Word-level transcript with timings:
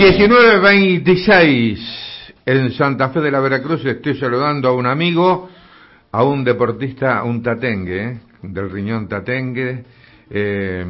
1926 0.00 2.32
en 2.46 2.72
Santa 2.72 3.10
Fe 3.10 3.20
de 3.20 3.30
la 3.30 3.38
Veracruz 3.38 3.84
estoy 3.84 4.16
saludando 4.16 4.70
a 4.70 4.72
un 4.72 4.86
amigo, 4.86 5.50
a 6.10 6.24
un 6.24 6.42
deportista, 6.42 7.22
un 7.22 7.42
tatengue, 7.42 8.04
¿eh? 8.04 8.18
del 8.40 8.70
riñón 8.70 9.08
tatengue, 9.08 9.84
eh, 10.30 10.86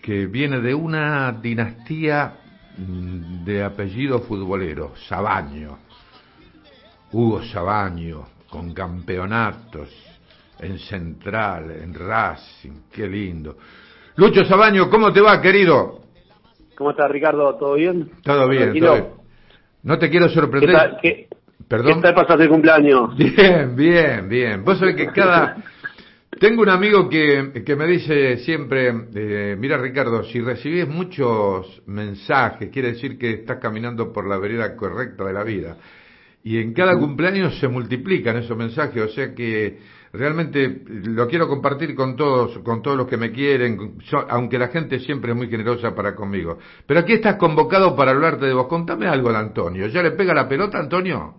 que 0.00 0.24
viene 0.24 0.60
de 0.60 0.74
una 0.74 1.32
dinastía 1.32 2.32
mm, 2.78 3.44
de 3.44 3.62
apellido 3.62 4.20
futbolero, 4.20 4.94
Sabaño, 5.06 5.76
Hugo 7.12 7.44
Sabaño, 7.44 8.26
con 8.48 8.72
campeonatos 8.72 9.90
en 10.60 10.78
Central, 10.78 11.72
en 11.72 11.92
Racing, 11.92 12.84
qué 12.90 13.06
lindo. 13.06 13.58
Lucho 14.16 14.46
Sabaño, 14.46 14.88
¿cómo 14.88 15.12
te 15.12 15.20
va, 15.20 15.42
querido? 15.42 15.99
¿Cómo 16.80 16.92
estás, 16.92 17.10
Ricardo? 17.10 17.56
¿Todo 17.56 17.74
bien? 17.74 18.10
Todo 18.22 18.48
bien, 18.48 18.72
todo 18.78 18.94
bien. 18.94 19.06
No 19.82 19.98
te 19.98 20.08
quiero 20.08 20.30
sorprender. 20.30 20.70
¿Qué 21.02 21.28
tal, 21.28 21.68
¿Perdón? 21.68 21.96
¿Qué 21.96 22.00
tal 22.00 22.14
pasaste 22.14 22.44
el 22.44 22.48
cumpleaños? 22.48 23.14
Bien, 23.18 23.76
bien, 23.76 24.28
bien. 24.30 24.64
Vos 24.64 24.78
sabés 24.78 24.96
que 24.96 25.08
cada... 25.08 25.58
Tengo 26.38 26.62
un 26.62 26.70
amigo 26.70 27.06
que, 27.06 27.62
que 27.66 27.76
me 27.76 27.86
dice 27.86 28.38
siempre, 28.38 28.94
eh, 29.14 29.56
mira 29.58 29.76
Ricardo, 29.76 30.24
si 30.24 30.40
recibís 30.40 30.88
muchos 30.88 31.82
mensajes, 31.84 32.70
quiere 32.70 32.92
decir 32.92 33.18
que 33.18 33.30
estás 33.30 33.58
caminando 33.58 34.10
por 34.10 34.26
la 34.26 34.38
vereda 34.38 34.74
correcta 34.74 35.26
de 35.26 35.34
la 35.34 35.44
vida. 35.44 35.76
Y 36.42 36.62
en 36.62 36.72
cada 36.72 36.98
cumpleaños 36.98 37.58
se 37.58 37.68
multiplican 37.68 38.38
esos 38.38 38.56
mensajes, 38.56 39.02
o 39.02 39.08
sea 39.08 39.34
que 39.34 39.80
realmente 40.12 40.82
lo 40.86 41.26
quiero 41.28 41.48
compartir 41.48 41.94
con 41.94 42.16
todos, 42.16 42.58
con 42.58 42.82
todos 42.82 42.96
los 42.96 43.06
que 43.06 43.16
me 43.16 43.30
quieren, 43.30 43.98
aunque 44.28 44.58
la 44.58 44.68
gente 44.68 44.98
siempre 44.98 45.32
es 45.32 45.36
muy 45.36 45.48
generosa 45.48 45.94
para 45.94 46.14
conmigo. 46.14 46.58
Pero 46.86 47.00
aquí 47.00 47.14
estás 47.14 47.36
convocado 47.36 47.94
para 47.94 48.10
hablarte 48.10 48.46
de 48.46 48.54
vos. 48.54 48.66
Contame 48.66 49.06
algo 49.06 49.30
de 49.30 49.38
Antonio. 49.38 49.86
¿Ya 49.86 50.02
le 50.02 50.12
pega 50.12 50.34
la 50.34 50.48
pelota, 50.48 50.78
Antonio? 50.78 51.34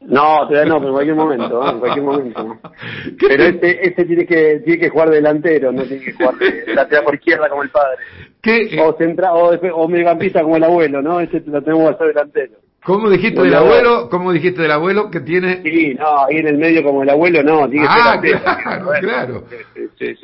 No, 0.00 0.46
todavía 0.46 0.66
no, 0.66 0.76
pero 0.76 0.88
en 0.88 0.94
cualquier 0.94 1.16
momento, 1.16 1.68
en 1.68 1.78
cualquier 1.80 2.04
momento. 2.04 2.58
Pero 3.18 3.44
este, 3.44 3.88
este 3.88 4.04
tiene 4.04 4.26
que, 4.26 4.60
tiene 4.64 4.78
que 4.78 4.90
jugar 4.90 5.10
delantero, 5.10 5.72
no 5.72 5.82
tiene 5.82 6.04
que 6.04 6.12
jugar 6.12 6.36
de 6.36 6.64
lateral 6.74 7.04
por 7.04 7.14
izquierda 7.14 7.48
como 7.48 7.62
el 7.64 7.70
padre. 7.70 7.96
¿Qué? 8.40 8.78
O, 8.80 8.92
central, 8.96 9.32
o, 9.34 9.48
o 9.48 9.88
mediocampista 9.88 10.42
como 10.42 10.58
el 10.58 10.64
abuelo, 10.64 11.02
¿no? 11.02 11.18
Este 11.18 11.42
lo 11.46 11.60
tenemos 11.62 11.88
que 11.88 11.94
hacer 11.94 12.08
delantero. 12.08 12.65
¿Cómo 12.86 13.10
dijiste 13.10 13.42
del 13.42 13.54
abuelo? 13.54 14.08
¿Cómo 14.08 14.32
dijiste 14.32 14.62
del 14.62 14.70
abuelo 14.70 15.10
que 15.10 15.20
tiene? 15.20 15.60
Sí, 15.64 15.94
no, 15.94 16.24
ahí 16.24 16.36
en 16.36 16.46
el 16.46 16.56
medio 16.56 16.84
como 16.84 17.02
el 17.02 17.10
abuelo 17.10 17.42
no, 17.42 17.68
tiene 17.68 17.84
ah, 17.88 18.20
claro, 18.20 18.90
claro. 19.00 19.44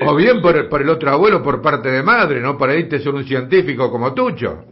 o 0.06 0.14
bien 0.14 0.40
por, 0.40 0.68
por 0.68 0.80
el 0.80 0.88
otro 0.88 1.10
abuelo 1.10 1.42
por 1.42 1.60
parte 1.60 1.90
de 1.90 2.04
madre, 2.04 2.40
¿no? 2.40 2.56
Para 2.56 2.76
irte 2.76 3.00
ser 3.00 3.12
un 3.14 3.24
científico 3.24 3.90
como 3.90 4.14
Tucho. 4.14 4.64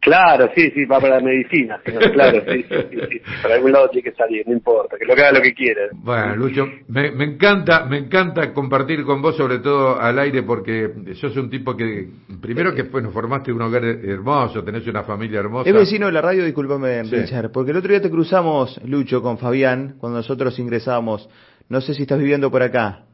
Claro, 0.00 0.48
sí, 0.54 0.70
sí, 0.70 0.84
va 0.84 1.00
para 1.00 1.16
la 1.16 1.20
medicina, 1.20 1.80
claro, 2.12 2.40
sí, 2.46 2.62
sí, 2.62 2.98
sí, 3.10 3.20
para 3.42 3.56
algún 3.56 3.72
lado 3.72 3.88
tiene 3.90 4.08
que 4.08 4.16
salir, 4.16 4.46
no 4.46 4.52
importa, 4.52 4.96
que 4.96 5.04
lo 5.04 5.12
haga 5.12 5.32
lo 5.32 5.42
que 5.42 5.52
quiera. 5.52 5.88
Bueno, 5.92 6.36
Lucho, 6.36 6.68
me, 6.86 7.10
me, 7.10 7.24
encanta, 7.24 7.84
me 7.84 7.98
encanta 7.98 8.52
compartir 8.54 9.04
con 9.04 9.20
vos, 9.20 9.36
sobre 9.36 9.58
todo 9.58 10.00
al 10.00 10.16
aire, 10.20 10.44
porque 10.44 10.88
sos 11.14 11.36
un 11.36 11.50
tipo 11.50 11.76
que, 11.76 12.08
primero 12.40 12.72
que 12.76 12.84
bueno, 12.84 13.10
formaste 13.10 13.52
un 13.52 13.60
hogar 13.60 13.84
hermoso, 13.84 14.62
tenés 14.62 14.86
una 14.86 15.02
familia 15.02 15.40
hermosa. 15.40 15.68
Es 15.68 15.74
vecino 15.74 16.06
de 16.06 16.12
la 16.12 16.22
radio, 16.22 16.44
discúlpame, 16.44 17.02
Richard, 17.02 17.50
porque 17.50 17.72
el 17.72 17.78
otro 17.78 17.90
día 17.90 18.00
te 18.00 18.10
cruzamos, 18.10 18.80
Lucho, 18.84 19.20
con 19.20 19.36
Fabián, 19.36 19.96
cuando 19.98 20.18
nosotros 20.18 20.56
ingresábamos, 20.60 21.28
no 21.68 21.80
sé 21.80 21.92
si 21.94 22.02
estás 22.02 22.20
viviendo 22.20 22.52
por 22.52 22.62
acá, 22.62 23.04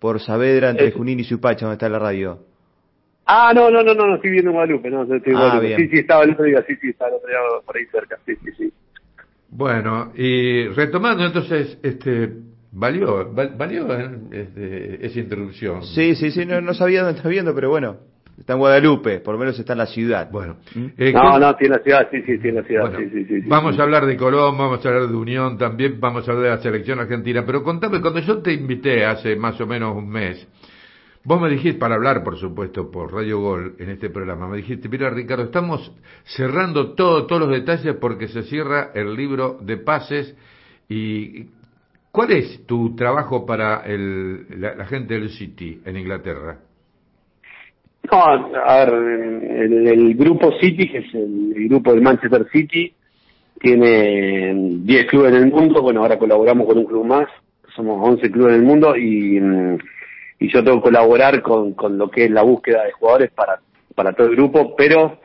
por 0.00 0.20
Saavedra, 0.20 0.70
entre 0.70 0.90
Junín 0.90 1.20
y 1.20 1.24
Supacha, 1.24 1.66
donde 1.66 1.74
está 1.74 1.88
la 1.88 2.00
radio. 2.00 2.49
Ah, 3.32 3.52
no, 3.54 3.70
no, 3.70 3.84
no, 3.84 3.94
no, 3.94 4.08
no 4.08 4.16
estoy 4.16 4.32
viendo 4.32 4.50
Guadalupe, 4.50 4.90
no, 4.90 5.02
estoy 5.02 5.34
ah, 5.36 5.60
Sí, 5.76 5.88
sí, 5.88 5.98
estaba 5.98 6.24
el 6.24 6.32
otro 6.32 6.46
día, 6.46 6.64
sí, 6.66 6.74
sí, 6.80 6.88
estaba 6.88 7.10
el 7.10 7.16
otro 7.18 7.28
día 7.28 7.38
por 7.64 7.76
ahí 7.76 7.86
cerca, 7.86 8.18
sí, 8.26 8.34
sí, 8.44 8.50
sí. 8.58 8.72
Bueno, 9.50 10.12
y 10.16 10.66
retomando 10.66 11.24
entonces, 11.24 11.78
este, 11.80 12.28
valió, 12.72 13.32
valió 13.32 13.86
este, 14.32 15.06
esa 15.06 15.20
introducción. 15.20 15.84
Sí, 15.84 16.16
sí, 16.16 16.32
sí, 16.32 16.44
no, 16.44 16.60
no 16.60 16.74
sabía 16.74 17.04
dónde 17.04 17.18
está 17.18 17.28
viendo, 17.28 17.54
pero 17.54 17.70
bueno, 17.70 17.98
está 18.36 18.54
en 18.54 18.58
Guadalupe, 18.58 19.20
por 19.20 19.34
lo 19.34 19.38
menos 19.38 19.56
está 19.56 19.74
en 19.74 19.78
la 19.78 19.86
ciudad. 19.86 20.28
Bueno. 20.32 20.56
¿Mm? 20.74 20.86
Eh, 20.98 21.12
no, 21.12 21.38
no, 21.38 21.54
tiene 21.54 21.76
la 21.76 21.82
ciudad, 21.84 22.08
sí, 22.10 22.22
sí, 22.22 22.36
tiene 22.38 22.62
la 22.62 22.66
ciudad, 22.66 22.92
sí, 22.98 23.10
sí, 23.12 23.24
sí, 23.26 23.40
Vamos 23.46 23.78
a 23.78 23.82
hablar 23.84 24.06
de 24.06 24.16
Colón, 24.16 24.58
vamos 24.58 24.84
a 24.84 24.88
hablar 24.88 25.06
de 25.06 25.14
Unión 25.14 25.56
también, 25.56 26.00
vamos 26.00 26.26
a 26.26 26.32
hablar 26.32 26.44
de 26.44 26.56
la 26.56 26.62
selección 26.62 26.98
argentina, 26.98 27.44
pero 27.46 27.62
contame, 27.62 28.00
cuando 28.00 28.18
yo 28.18 28.38
te 28.38 28.52
invité 28.52 29.04
hace 29.04 29.36
más 29.36 29.60
o 29.60 29.68
menos 29.68 29.94
un 29.94 30.08
mes, 30.08 30.48
Vos 31.22 31.38
me 31.40 31.50
dijiste, 31.50 31.78
para 31.78 31.96
hablar, 31.96 32.24
por 32.24 32.38
supuesto, 32.38 32.90
por 32.90 33.12
Radio 33.12 33.40
Gol 33.40 33.74
en 33.78 33.90
este 33.90 34.08
programa, 34.08 34.48
me 34.48 34.56
dijiste, 34.56 34.88
mira 34.88 35.10
Ricardo, 35.10 35.44
estamos 35.44 35.92
cerrando 36.24 36.94
todo, 36.94 37.26
todos 37.26 37.42
los 37.42 37.50
detalles 37.50 37.94
porque 37.96 38.28
se 38.28 38.42
cierra 38.44 38.90
el 38.94 39.14
libro 39.14 39.58
de 39.60 39.76
pases 39.76 40.34
y 40.88 41.44
¿cuál 42.10 42.32
es 42.32 42.64
tu 42.66 42.96
trabajo 42.96 43.44
para 43.44 43.82
el, 43.84 44.46
la, 44.60 44.86
gente 44.86 45.12
del 45.12 45.28
City 45.28 45.82
en 45.84 45.98
Inglaterra? 45.98 46.58
No, 48.10 48.24
a 48.24 48.84
ver, 48.86 48.94
el, 48.94 50.14
grupo 50.14 50.52
City, 50.58 50.88
que 50.88 50.98
es 50.98 51.14
el, 51.14 51.68
grupo 51.68 51.92
del 51.92 52.00
Manchester 52.00 52.48
City, 52.50 52.94
tiene 53.60 54.54
10 54.54 55.06
clubes 55.06 55.34
en 55.34 55.42
el 55.42 55.50
mundo, 55.50 55.82
bueno, 55.82 56.00
ahora 56.00 56.18
colaboramos 56.18 56.66
con 56.66 56.78
un 56.78 56.86
club 56.86 57.04
más, 57.04 57.28
somos 57.76 58.00
11 58.08 58.30
clubes 58.30 58.54
en 58.54 58.60
el 58.60 58.66
mundo 58.66 58.96
y 58.96 59.38
mm, 59.38 59.76
y 60.40 60.50
yo 60.50 60.64
tengo 60.64 60.78
que 60.78 60.84
colaborar 60.84 61.42
con, 61.42 61.74
con 61.74 61.98
lo 61.98 62.10
que 62.10 62.24
es 62.24 62.30
la 62.30 62.42
búsqueda 62.42 62.84
de 62.84 62.92
jugadores 62.92 63.30
para, 63.30 63.60
para 63.94 64.12
todo 64.14 64.28
el 64.28 64.36
grupo, 64.36 64.74
pero 64.74 65.20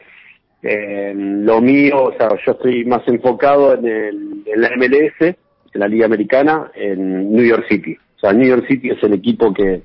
eh, 0.62 1.14
lo 1.16 1.62
mío, 1.62 2.04
o 2.04 2.14
sea, 2.18 2.30
yo 2.46 2.52
estoy 2.52 2.84
más 2.86 3.08
enfocado 3.08 3.74
en, 3.74 3.86
el, 3.86 4.44
en 4.46 4.62
la 4.62 4.70
MLS, 4.76 5.22
en 5.22 5.80
la 5.80 5.88
Liga 5.88 6.06
Americana, 6.06 6.70
en 6.76 7.32
New 7.32 7.46
York 7.46 7.66
City. 7.70 7.98
O 8.18 8.20
sea, 8.20 8.34
New 8.34 8.48
York 8.48 8.66
City 8.68 8.90
es 8.90 9.02
el 9.04 9.14
equipo 9.14 9.54
que, 9.54 9.84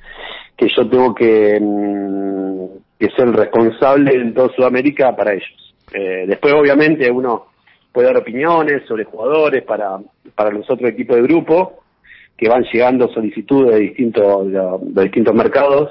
que 0.56 0.68
yo 0.68 0.88
tengo 0.88 1.14
que, 1.14 1.58
mm, 1.60 2.64
que 2.98 3.08
ser 3.16 3.30
responsable 3.30 4.12
en 4.14 4.34
toda 4.34 4.52
Sudamérica 4.54 5.14
para 5.14 5.34
ellos. 5.34 5.74
Eh, 5.92 6.24
después, 6.26 6.54
obviamente, 6.54 7.08
uno 7.08 7.46
puede 7.92 8.08
dar 8.08 8.16
opiniones 8.16 8.82
sobre 8.86 9.04
jugadores 9.04 9.62
para, 9.62 9.98
para 10.34 10.50
los 10.50 10.68
otros 10.68 10.90
equipos 10.90 11.16
de 11.16 11.22
grupo, 11.22 11.80
que 12.40 12.48
van 12.48 12.64
llegando 12.72 13.12
solicitudes 13.12 13.74
de 13.74 13.80
distintos, 13.80 14.50
de, 14.50 15.02
distintos 15.02 15.34
mercados. 15.34 15.90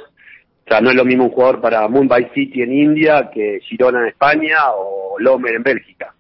O 0.65 0.67
sea, 0.67 0.81
no 0.81 0.89
es 0.89 0.95
lo 0.95 1.05
mismo 1.05 1.25
un 1.25 1.29
jugador 1.29 1.61
para 1.61 1.87
Mumbai 1.87 2.31
City 2.33 2.63
en 2.63 2.73
India 2.73 3.29
que 3.31 3.59
Girona 3.61 4.01
en 4.01 4.07
España 4.07 4.57
o 4.75 5.19
Lomer 5.19 5.55
en 5.55 5.63
Bélgica. 5.63 6.11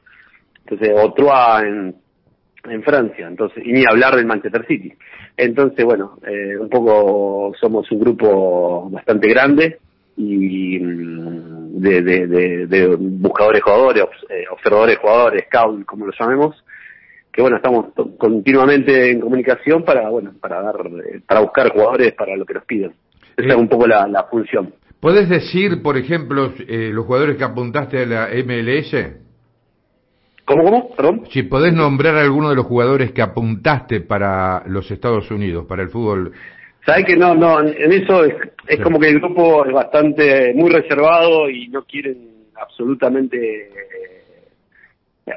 Entonces, 0.65 0.95
o 0.95 1.11
Troyes 1.13 1.63
en, 1.63 1.95
en 2.71 2.83
Francia. 2.83 3.27
Entonces, 3.27 3.63
y 3.65 3.71
ni 3.71 3.83
hablar 3.89 4.15
del 4.15 4.27
Manchester 4.27 4.67
City. 4.67 4.93
Entonces, 5.35 5.83
bueno, 5.83 6.19
eh, 6.27 6.55
un 6.59 6.69
poco 6.69 7.51
somos 7.59 7.91
un 7.91 7.99
grupo 7.99 8.87
bastante 8.91 9.29
grande 9.29 9.79
y 10.15 10.77
mm, 10.79 11.81
de, 11.81 12.01
de, 12.03 12.67
de, 12.67 12.95
buscadores 12.97 13.63
jugadores, 13.63 14.03
eh, 14.29 14.43
observadores 14.51 14.99
jugadores, 14.99 15.45
scout, 15.47 15.85
como 15.85 16.05
lo 16.05 16.13
llamemos, 16.19 16.63
que 17.31 17.41
bueno, 17.41 17.57
estamos 17.57 17.87
continuamente 18.17 19.11
en 19.11 19.21
comunicación 19.21 19.83
para, 19.83 20.09
bueno, 20.09 20.33
para 20.41 20.61
dar, 20.61 20.75
para 21.27 21.41
buscar 21.41 21.71
jugadores 21.71 22.13
para 22.13 22.35
lo 22.35 22.45
que 22.45 22.55
nos 22.55 22.65
piden. 22.65 22.93
Esa 23.37 23.49
es 23.49 23.55
un 23.55 23.69
poco 23.69 23.87
la, 23.87 24.07
la 24.07 24.23
función. 24.23 24.73
¿Puedes 24.99 25.29
decir, 25.29 25.81
por 25.81 25.97
ejemplo, 25.97 26.51
eh, 26.67 26.89
los 26.91 27.05
jugadores 27.05 27.37
que 27.37 27.43
apuntaste 27.45 27.99
a 27.99 28.05
la 28.05 28.27
MLS? 28.43 28.95
¿Cómo, 30.43 30.63
cómo? 30.63 30.95
Perdón. 30.95 31.23
Si 31.31 31.43
podés 31.43 31.73
nombrar 31.73 32.17
a 32.17 32.21
alguno 32.21 32.49
de 32.49 32.55
los 32.55 32.65
jugadores 32.65 33.11
que 33.11 33.21
apuntaste 33.21 34.01
para 34.01 34.63
los 34.65 34.89
Estados 34.91 35.29
Unidos, 35.31 35.65
para 35.67 35.83
el 35.83 35.89
fútbol. 35.89 36.33
Sabes 36.85 37.05
que 37.05 37.15
no, 37.15 37.35
no, 37.35 37.61
en 37.61 37.91
eso 37.91 38.25
es, 38.25 38.33
es 38.67 38.79
como 38.81 38.99
que 38.99 39.09
el 39.09 39.19
grupo 39.19 39.65
es 39.65 39.71
bastante, 39.71 40.53
muy 40.55 40.71
reservado 40.71 41.49
y 41.49 41.67
no 41.67 41.83
quieren 41.83 42.17
absolutamente 42.55 43.69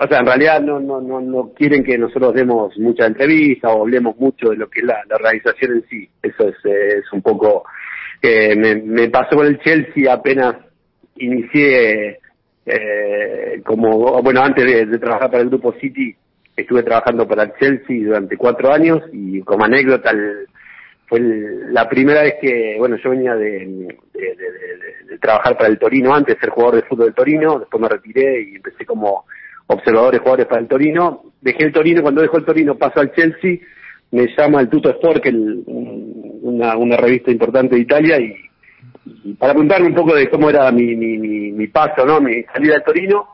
o 0.01 0.07
sea, 0.09 0.21
en 0.21 0.27
realidad 0.27 0.61
no, 0.61 0.81
no, 0.81 1.01
no, 1.01 1.21
no 1.21 1.53
quieren 1.55 1.85
que 1.85 1.99
nosotros 1.99 2.35
demos 2.35 2.77
mucha 2.79 3.07
entrevista 3.07 3.69
o 3.69 3.83
hablemos 3.83 4.17
mucho 4.17 4.51
de 4.51 4.57
lo 4.57 4.69
que 4.69 4.81
es 4.81 4.87
la, 4.87 5.03
organización 5.15 5.73
en 5.73 5.85
sí. 5.89 6.09
Eso 6.23 6.49
es, 6.49 6.57
es 6.65 7.13
un 7.13 7.23
poco, 7.23 7.65
eh, 8.21 8.55
me, 8.57 8.77
me 8.77 9.09
pasó 9.09 9.37
con 9.37 9.47
el 9.47 9.59
Chelsea 9.61 10.13
apenas 10.13 10.57
inicié, 11.17 12.21
eh, 12.67 13.63
como, 13.65 14.23
bueno, 14.23 14.43
antes 14.43 14.89
de, 14.89 14.99
trabajar 14.99 15.31
para 15.31 15.43
el 15.43 15.49
Grupo 15.49 15.73
City, 15.81 16.15
estuve 16.57 16.83
trabajando 16.83 17.27
para 17.27 17.45
el 17.45 17.53
Chelsea 17.59 18.05
durante 18.05 18.37
cuatro 18.37 18.73
años 18.73 19.03
y 19.13 19.41
como 19.43 19.65
anécdota 19.65 20.13
fue 21.07 21.21
la 21.21 21.89
primera 21.89 22.23
vez 22.23 22.35
que, 22.41 22.77
bueno, 22.79 22.97
yo 22.97 23.11
venía 23.11 23.35
de, 23.35 23.67
de, 24.15 24.37
de, 25.09 25.19
trabajar 25.19 25.57
para 25.57 25.69
el 25.69 25.79
Torino 25.79 26.15
antes, 26.15 26.39
ser 26.39 26.51
jugador 26.51 26.77
de 26.77 26.89
fútbol 26.89 27.07
del 27.07 27.15
Torino, 27.15 27.59
después 27.59 27.81
me 27.81 27.89
retiré 27.89 28.43
y 28.43 28.57
empecé 28.57 28.85
como 28.87 29.25
observadores, 29.67 30.21
jugadores 30.21 30.47
para 30.47 30.61
el 30.61 30.69
Torino. 30.69 31.23
Dejé 31.41 31.65
el 31.65 31.73
Torino, 31.73 32.03
cuando 32.03 32.23
dejó 32.23 32.39
el 32.39 32.45
Torino 32.45 32.77
paso 32.77 33.01
al 33.01 33.13
Chelsea, 33.13 33.59
me 34.11 34.27
llama 34.37 34.61
el 34.61 34.69
Tuto 34.69 34.91
Sport, 34.91 35.23
que 35.23 35.31
es 35.31 35.35
una, 35.35 36.77
una 36.77 36.97
revista 36.97 37.31
importante 37.31 37.75
de 37.75 37.83
Italia, 37.83 38.19
y, 38.19 38.37
para 39.39 39.53
preguntarme 39.53 39.89
un 39.89 39.95
poco 39.95 40.15
de 40.15 40.29
cómo 40.29 40.51
era 40.51 40.71
mi, 40.71 40.95
mi, 40.95 41.67
paso, 41.69 42.05
¿no? 42.07 42.21
Mi 42.21 42.43
salida 42.45 42.75
del 42.75 42.85
Torino. 42.85 43.29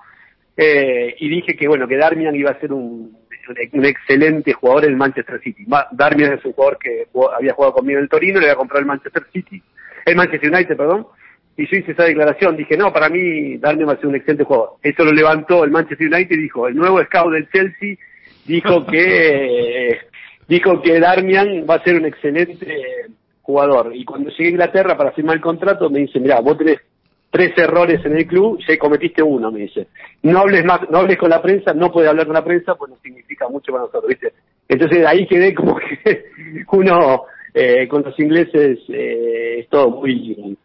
Eh, 0.57 1.15
y 1.19 1.29
dije 1.29 1.55
que 1.55 1.69
bueno, 1.69 1.87
que 1.87 1.97
Darmian 1.97 2.35
iba 2.35 2.51
a 2.51 2.59
ser 2.59 2.73
un, 2.73 3.17
un 3.73 3.85
excelente 3.85 4.53
jugador 4.53 4.85
en 4.85 4.91
el 4.91 4.97
Manchester 4.97 5.41
City. 5.41 5.65
Darmian 5.93 6.33
es 6.33 6.45
un 6.45 6.53
jugador 6.53 6.79
que 6.79 7.07
había 7.37 7.55
jugado 7.55 7.75
conmigo 7.75 7.99
en 7.99 8.05
el 8.05 8.11
Torino, 8.11 8.41
le 8.41 8.47
había 8.47 8.57
comprado 8.57 8.81
el 8.81 8.87
Manchester 8.87 9.25
City, 9.33 9.63
el 10.05 10.17
Manchester 10.17 10.53
United, 10.53 10.77
perdón, 10.77 11.07
y 11.59 11.67
yo 11.67 11.77
hice 11.77 11.91
esa 11.91 12.05
declaración, 12.05 12.57
dije, 12.57 12.77
no, 12.77 12.93
para 12.93 13.09
mí 13.09 13.59
Darmian 13.59 13.89
va 13.89 13.95
a 13.95 13.97
ser 13.97 14.07
un 14.07 14.15
excelente 14.15 14.45
jugador. 14.45 14.77
Eso 14.81 15.05
lo 15.05 15.11
levantó 15.11 15.65
el 15.65 15.73
Manchester 15.73 16.07
United 16.07 16.37
y 16.37 16.43
dijo, 16.43 16.69
el 16.69 16.77
nuevo 16.77 17.03
scout 17.03 17.33
del 17.33 17.51
Chelsea 17.51 17.97
dijo 18.47 18.87
que 18.91 19.99
dijo 20.47 20.81
que 20.81 21.01
Darmian 21.01 21.67
va 21.69 21.75
a 21.75 21.83
ser 21.83 21.97
un 21.97 22.07
excelente 22.07 22.77
jugador. 23.43 23.91
Y 23.93 24.05
cuando 24.05 24.31
llegué 24.31 24.47
a 24.47 24.51
Inglaterra 24.51 24.97
para 24.97 25.11
firmar 25.11 25.35
el 25.35 25.43
contrato, 25.43 25.91
me 25.91 25.99
dice, 25.99 26.21
mira, 26.21 26.39
vos 26.39 26.57
tenés 26.57 26.79
tres 27.29 27.51
errores 27.59 28.05
en 28.05 28.17
el 28.17 28.27
club, 28.29 28.61
ya 28.67 28.79
cometiste 28.79 29.21
uno, 29.21 29.51
me 29.51 29.63
dice. 29.63 29.89
No 30.23 30.39
hables 30.39 30.65
más, 30.65 30.89
no 30.89 30.99
hables 30.99 31.19
con 31.19 31.31
la 31.31 31.43
prensa, 31.43 31.75
no 31.75 31.91
puedes 31.91 32.09
hablar 32.09 32.27
con 32.27 32.35
la 32.35 32.45
prensa, 32.45 32.77
pues 32.77 32.93
no 32.93 32.99
significa 33.03 33.49
mucho 33.49 33.73
para 33.73 33.83
nosotros, 33.83 34.09
¿viste? 34.09 34.33
Entonces 34.69 35.05
ahí 35.05 35.27
quedé 35.27 35.53
como 35.55 35.77
que 35.77 36.27
uno 36.71 37.25
eh, 37.53 37.89
con 37.89 38.03
los 38.05 38.17
ingleses 38.21 38.79
eh, 38.91 39.57
es 39.59 39.69
todo 39.69 39.91
muy 39.91 40.57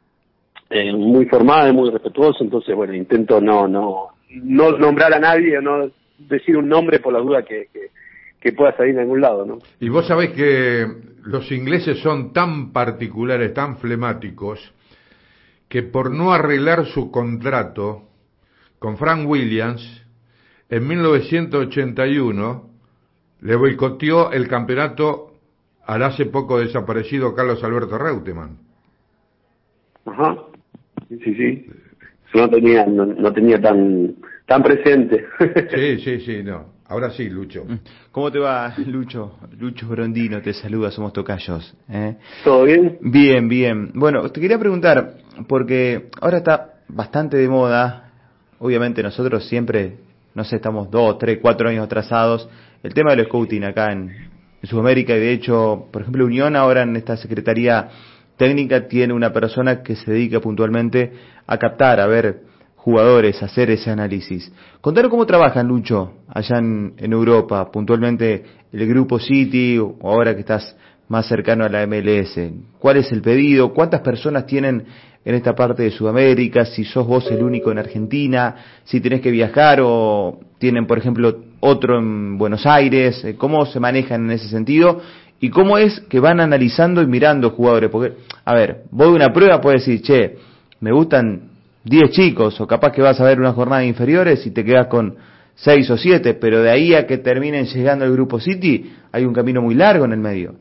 eh, 0.70 0.94
muy 0.94 1.26
formal, 1.26 1.74
muy 1.74 1.90
respetuoso, 1.92 2.44
entonces 2.44 2.76
bueno, 2.76 2.94
intento 2.94 3.40
no 3.40 3.68
no 3.68 4.10
no 4.30 4.78
nombrar 4.78 5.14
a 5.14 5.20
nadie, 5.20 5.62
no 5.62 5.90
decir 6.18 6.58
un 6.58 6.68
nombre 6.68 7.00
por 7.00 7.14
la 7.14 7.20
duda 7.20 7.44
que, 7.44 7.70
que, 8.40 8.52
pueda 8.54 8.76
salir 8.76 8.96
de 8.96 9.02
algún 9.02 9.22
lado, 9.22 9.46
¿no? 9.46 9.60
Y 9.80 9.90
vos 9.90 10.06
sabés 10.06 10.32
que 10.32 10.86
los 11.24 11.50
ingleses 11.52 12.00
son 12.00 12.34
tan 12.34 12.74
particulares, 12.74 13.54
tan 13.54 13.78
flemáticos, 13.78 14.74
que 15.70 15.82
por 15.84 16.12
no 16.12 16.34
arreglar 16.34 16.86
su 16.88 17.10
contrato 17.10 18.04
con 18.80 18.98
Frank 18.98 19.28
Williams, 19.28 20.06
en 20.70 20.88
1981 20.88 22.70
le 23.42 23.56
boicoteó 23.56 24.32
el 24.32 24.48
campeonato 24.48 25.34
al 25.86 26.04
hace 26.04 26.26
poco 26.26 26.60
desaparecido 26.60 27.34
Carlos 27.34 27.64
Alberto 27.64 27.98
Reutemann. 27.98 28.58
Ajá, 30.06 30.36
sí, 31.24 31.36
sí. 31.36 31.66
No 32.36 32.50
tenía, 32.50 32.86
no 32.86 33.32
tenía 33.32 33.62
tan 33.62 34.16
tan 34.46 34.64
presente. 34.64 35.26
sí, 35.74 36.00
sí, 36.04 36.20
sí, 36.22 36.44
no. 36.44 36.74
Ahora 36.88 37.10
sí, 37.12 37.30
Lucho. 37.30 37.66
Mm. 37.66 37.80
¿Cómo 38.12 38.32
te 38.32 38.40
va, 38.40 38.74
Lucho? 38.86 39.38
Lucho 39.58 39.88
Brondino 39.88 40.42
te 40.42 40.54
saluda, 40.54 40.92
somos 40.92 41.14
tocayos. 41.14 41.76
¿eh? 41.90 42.18
¿Todo 42.44 42.66
bien? 42.66 43.00
Bien, 43.02 43.48
bien. 43.48 43.92
Bueno, 43.96 44.30
te 44.30 44.40
quería 44.40 44.60
preguntar, 44.60 45.16
porque 45.48 46.10
ahora 46.22 46.38
está 46.38 46.74
bastante 46.90 47.38
de 47.38 47.48
moda, 47.48 48.12
obviamente 48.60 49.02
nosotros 49.02 49.48
siempre, 49.48 49.98
no 50.36 50.44
sé, 50.44 50.58
estamos 50.58 50.92
dos, 50.92 51.18
tres, 51.18 51.40
cuatro 51.42 51.70
años 51.70 51.86
atrasados, 51.86 52.48
el 52.84 52.94
tema 52.94 53.16
del 53.16 53.26
scouting 53.26 53.64
acá 53.64 53.92
en, 53.92 54.10
en 54.62 54.70
Sudamérica, 54.70 55.16
y 55.16 55.20
de 55.20 55.32
hecho, 55.32 55.88
por 55.92 56.02
ejemplo, 56.02 56.26
Unión 56.26 56.56
ahora 56.56 56.84
en 56.84 56.96
esta 56.96 57.18
Secretaría 57.18 57.90
Técnica 58.38 58.88
tiene 58.88 59.14
una 59.14 59.32
persona 59.32 59.84
que 59.84 59.96
se 59.96 60.12
dedica 60.12 60.40
puntualmente 60.40 61.12
a 61.46 61.58
captar, 61.58 62.00
a 62.00 62.08
ver 62.08 62.42
jugadores 62.84 63.42
hacer 63.42 63.70
ese 63.70 63.92
análisis. 63.92 64.52
Contanos 64.82 65.10
cómo 65.10 65.26
trabajan, 65.26 65.68
Lucho, 65.68 66.16
allá 66.28 66.58
en, 66.58 66.94
Europa, 66.98 67.72
puntualmente 67.72 68.44
el 68.74 68.88
grupo 68.88 69.20
City, 69.20 69.78
o 69.78 69.98
ahora 70.04 70.34
que 70.34 70.42
estás 70.42 70.76
más 71.08 71.26
cercano 71.28 71.64
a 71.64 71.70
la 71.70 71.88
MLS. 71.88 72.38
¿Cuál 72.80 72.98
es 72.98 73.12
el 73.14 73.22
pedido? 73.22 73.74
¿Cuántas 73.74 74.02
personas 74.02 74.46
tienen 74.46 74.84
en 75.24 75.36
esta 75.36 75.56
parte 75.56 75.84
de 75.84 75.92
Sudamérica? 75.92 76.66
Si 76.66 76.84
sos 76.84 77.08
vos 77.08 77.32
el 77.32 77.42
único 77.42 77.72
en 77.72 77.78
Argentina, 77.78 78.56
si 78.84 79.00
tenés 79.00 79.22
que 79.22 79.32
viajar 79.32 79.80
o 79.82 80.40
tienen, 80.58 80.86
por 80.86 80.98
ejemplo, 80.98 81.44
otro 81.62 82.00
en 82.00 82.38
Buenos 82.38 82.66
Aires. 82.66 83.26
¿Cómo 83.38 83.66
se 83.66 83.80
manejan 83.80 84.26
en 84.26 84.32
ese 84.32 84.50
sentido? 84.50 85.02
¿Y 85.44 85.50
cómo 85.50 85.78
es 85.78 86.00
que 86.10 86.22
van 86.22 86.40
analizando 86.40 87.02
y 87.02 87.06
mirando 87.06 87.50
jugadores? 87.50 87.90
Porque, 87.90 88.14
a 88.46 88.56
ver, 88.56 88.84
voy 88.92 89.08
a 89.08 89.12
una 89.12 89.34
prueba, 89.34 89.60
puedes 89.60 89.86
decir, 89.86 90.02
che, 90.02 90.38
me 90.80 90.94
gustan 90.94 91.50
10 91.84 92.12
chicos, 92.12 92.62
o 92.62 92.66
capaz 92.66 92.94
que 92.94 93.02
vas 93.02 93.20
a 93.20 93.26
ver 93.26 93.42
una 93.42 93.52
jornada 93.52 93.82
de 93.82 93.88
inferiores 93.88 94.48
y 94.48 94.52
te 94.52 94.64
quedas 94.64 94.88
con 94.88 95.18
6 95.56 95.90
o 95.90 95.98
7, 95.98 96.36
pero 96.36 96.62
de 96.62 96.72
ahí 96.72 96.94
a 96.94 97.06
que 97.06 97.18
terminen 97.18 97.66
llegando 97.66 98.06
al 98.06 98.14
grupo 98.14 98.40
City, 98.40 98.90
hay 99.12 99.26
un 99.26 99.34
camino 99.34 99.62
muy 99.62 99.76
largo 99.76 100.06
en 100.06 100.14
el 100.14 100.20
medio. 100.20 100.56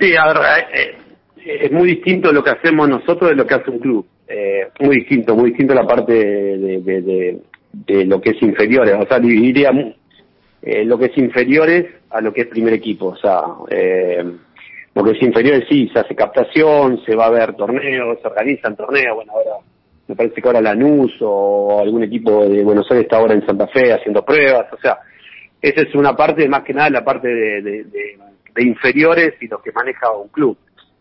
Sí, 0.00 0.16
a 0.16 0.26
ver, 0.26 0.36
eh, 0.74 0.96
eh, 1.36 1.58
es 1.66 1.70
muy 1.70 1.86
distinto 1.86 2.32
lo 2.32 2.42
que 2.42 2.50
hacemos 2.50 2.88
nosotros 2.88 3.30
de 3.30 3.36
lo 3.36 3.46
que 3.46 3.54
hace 3.54 3.70
un 3.70 3.78
club. 3.78 4.08
Eh, 4.26 4.70
muy 4.80 4.96
distinto, 4.96 5.36
muy 5.36 5.50
distinto 5.50 5.72
la 5.72 5.86
parte 5.86 6.12
de, 6.12 7.40
de, 7.86 8.04
lo 8.06 8.20
que 8.20 8.30
es 8.30 8.42
inferiores. 8.42 8.96
O 8.98 9.06
sea, 9.06 9.20
dividiría 9.20 9.70
eh, 10.66 10.84
lo 10.84 10.98
que 10.98 11.06
es 11.06 11.16
inferiores 11.16 11.86
a 12.10 12.20
lo 12.20 12.32
que 12.32 12.42
es 12.42 12.48
primer 12.48 12.74
equipo. 12.74 13.06
O 13.06 13.16
sea, 13.16 13.40
eh, 13.70 14.24
lo 14.94 15.04
que 15.04 15.12
es 15.12 15.22
inferiores 15.22 15.64
sí, 15.68 15.88
se 15.92 16.00
hace 16.00 16.16
captación, 16.16 17.00
se 17.06 17.14
va 17.14 17.26
a 17.26 17.30
ver 17.30 17.54
torneos, 17.54 18.18
se 18.20 18.26
organizan 18.26 18.74
torneos. 18.74 19.14
Bueno, 19.14 19.32
ahora 19.32 19.64
me 20.08 20.16
parece 20.16 20.40
que 20.40 20.48
ahora 20.48 20.60
Lanús 20.60 21.12
o 21.20 21.80
algún 21.80 22.02
equipo 22.02 22.44
de 22.46 22.62
Buenos 22.62 22.90
Aires 22.90 23.04
está 23.04 23.18
ahora 23.18 23.34
en 23.34 23.46
Santa 23.46 23.66
Fe 23.68 23.92
haciendo 23.92 24.24
pruebas, 24.24 24.66
o 24.72 24.78
sea, 24.78 24.98
esa 25.60 25.80
es 25.82 25.94
una 25.94 26.14
parte, 26.14 26.48
más 26.48 26.62
que 26.62 26.74
nada 26.74 26.90
la 26.90 27.04
parte 27.04 27.28
de, 27.28 28.18
inferiores 28.58 29.34
y 29.40 29.48
lo 29.48 29.60
que 29.60 29.70
maneja 29.72 30.10
un 30.12 30.28
club. 30.28 30.56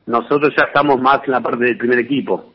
Nosotros 0.07 0.53
ya 0.57 0.65
estamos 0.65 0.99
más 0.99 1.21
en 1.25 1.31
la 1.31 1.41
parte 1.41 1.63
del 1.65 1.77
primer 1.77 1.99
equipo, 1.99 2.53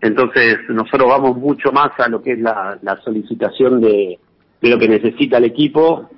entonces 0.00 0.58
nosotros 0.68 1.08
vamos 1.08 1.36
mucho 1.36 1.72
más 1.72 1.90
a 1.98 2.08
lo 2.08 2.22
que 2.22 2.32
es 2.32 2.38
la, 2.40 2.78
solicitación 3.04 3.80
de, 3.80 4.18
lo 4.60 4.78
que 4.78 4.88
necesita 4.88 5.38
el 5.38 5.44
equipo, 5.44 6.10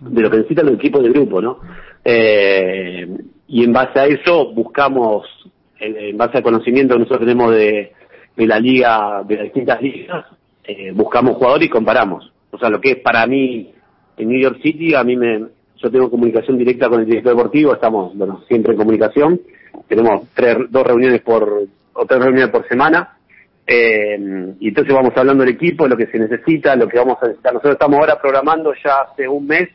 de 0.00 0.22
lo 0.22 0.30
que 0.30 0.36
necesita 0.38 0.62
el 0.62 0.74
equipo 0.74 1.00
del 1.00 1.12
grupo, 1.12 1.40
¿no? 1.40 1.60
Eh, 2.04 3.08
y 3.48 3.64
en 3.64 3.72
base 3.72 3.98
a 3.98 4.06
eso 4.06 4.52
buscamos, 4.52 5.26
en 5.78 6.16
base 6.16 6.38
al 6.38 6.42
conocimiento 6.42 6.94
que 6.94 7.00
nosotros 7.00 7.20
tenemos 7.20 7.52
de, 7.52 7.92
de 8.36 8.46
la 8.46 8.60
liga, 8.60 9.22
de 9.26 9.36
las 9.36 9.44
distintas 9.44 9.80
ligas, 9.80 10.26
eh, 10.64 10.92
buscamos 10.92 11.36
jugadores 11.36 11.66
y 11.66 11.70
comparamos. 11.70 12.32
O 12.50 12.58
sea, 12.58 12.68
lo 12.70 12.80
que 12.80 12.92
es 12.92 12.96
para 12.98 13.26
mí 13.26 13.72
en 14.16 14.28
New 14.28 14.40
York 14.40 14.60
City, 14.62 14.94
a 14.94 15.04
mí 15.04 15.16
me, 15.16 15.44
yo 15.76 15.90
tengo 15.90 16.10
comunicación 16.10 16.58
directa 16.58 16.88
con 16.88 17.00
el 17.00 17.06
director 17.06 17.36
deportivo, 17.36 17.74
estamos, 17.74 18.16
bueno, 18.16 18.42
siempre 18.48 18.72
en 18.72 18.78
comunicación, 18.78 19.40
tenemos 19.88 20.28
tres, 20.34 20.56
dos 20.70 20.86
reuniones 20.86 21.20
por, 21.22 21.64
o 21.92 22.06
tres 22.06 22.20
reuniones 22.20 22.50
por 22.50 22.66
semana, 22.68 23.16
eh, 23.66 24.54
y 24.60 24.68
entonces 24.68 24.94
vamos 24.94 25.12
hablando 25.16 25.44
del 25.44 25.54
equipo, 25.54 25.88
lo 25.88 25.96
que 25.96 26.06
se 26.06 26.18
necesita, 26.18 26.76
lo 26.76 26.88
que 26.88 26.98
vamos 26.98 27.18
a 27.20 27.26
necesitar. 27.26 27.52
Nosotros 27.52 27.74
estamos 27.74 27.98
ahora 27.98 28.20
programando 28.20 28.72
ya 28.82 29.00
hace 29.00 29.26
un 29.26 29.46
mes 29.46 29.68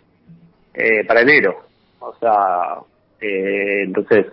eh, 0.73 1.05
para 1.05 1.21
enero, 1.21 1.63
o 1.99 2.15
sea, 2.19 2.79
eh, 3.19 3.83
entonces 3.83 4.25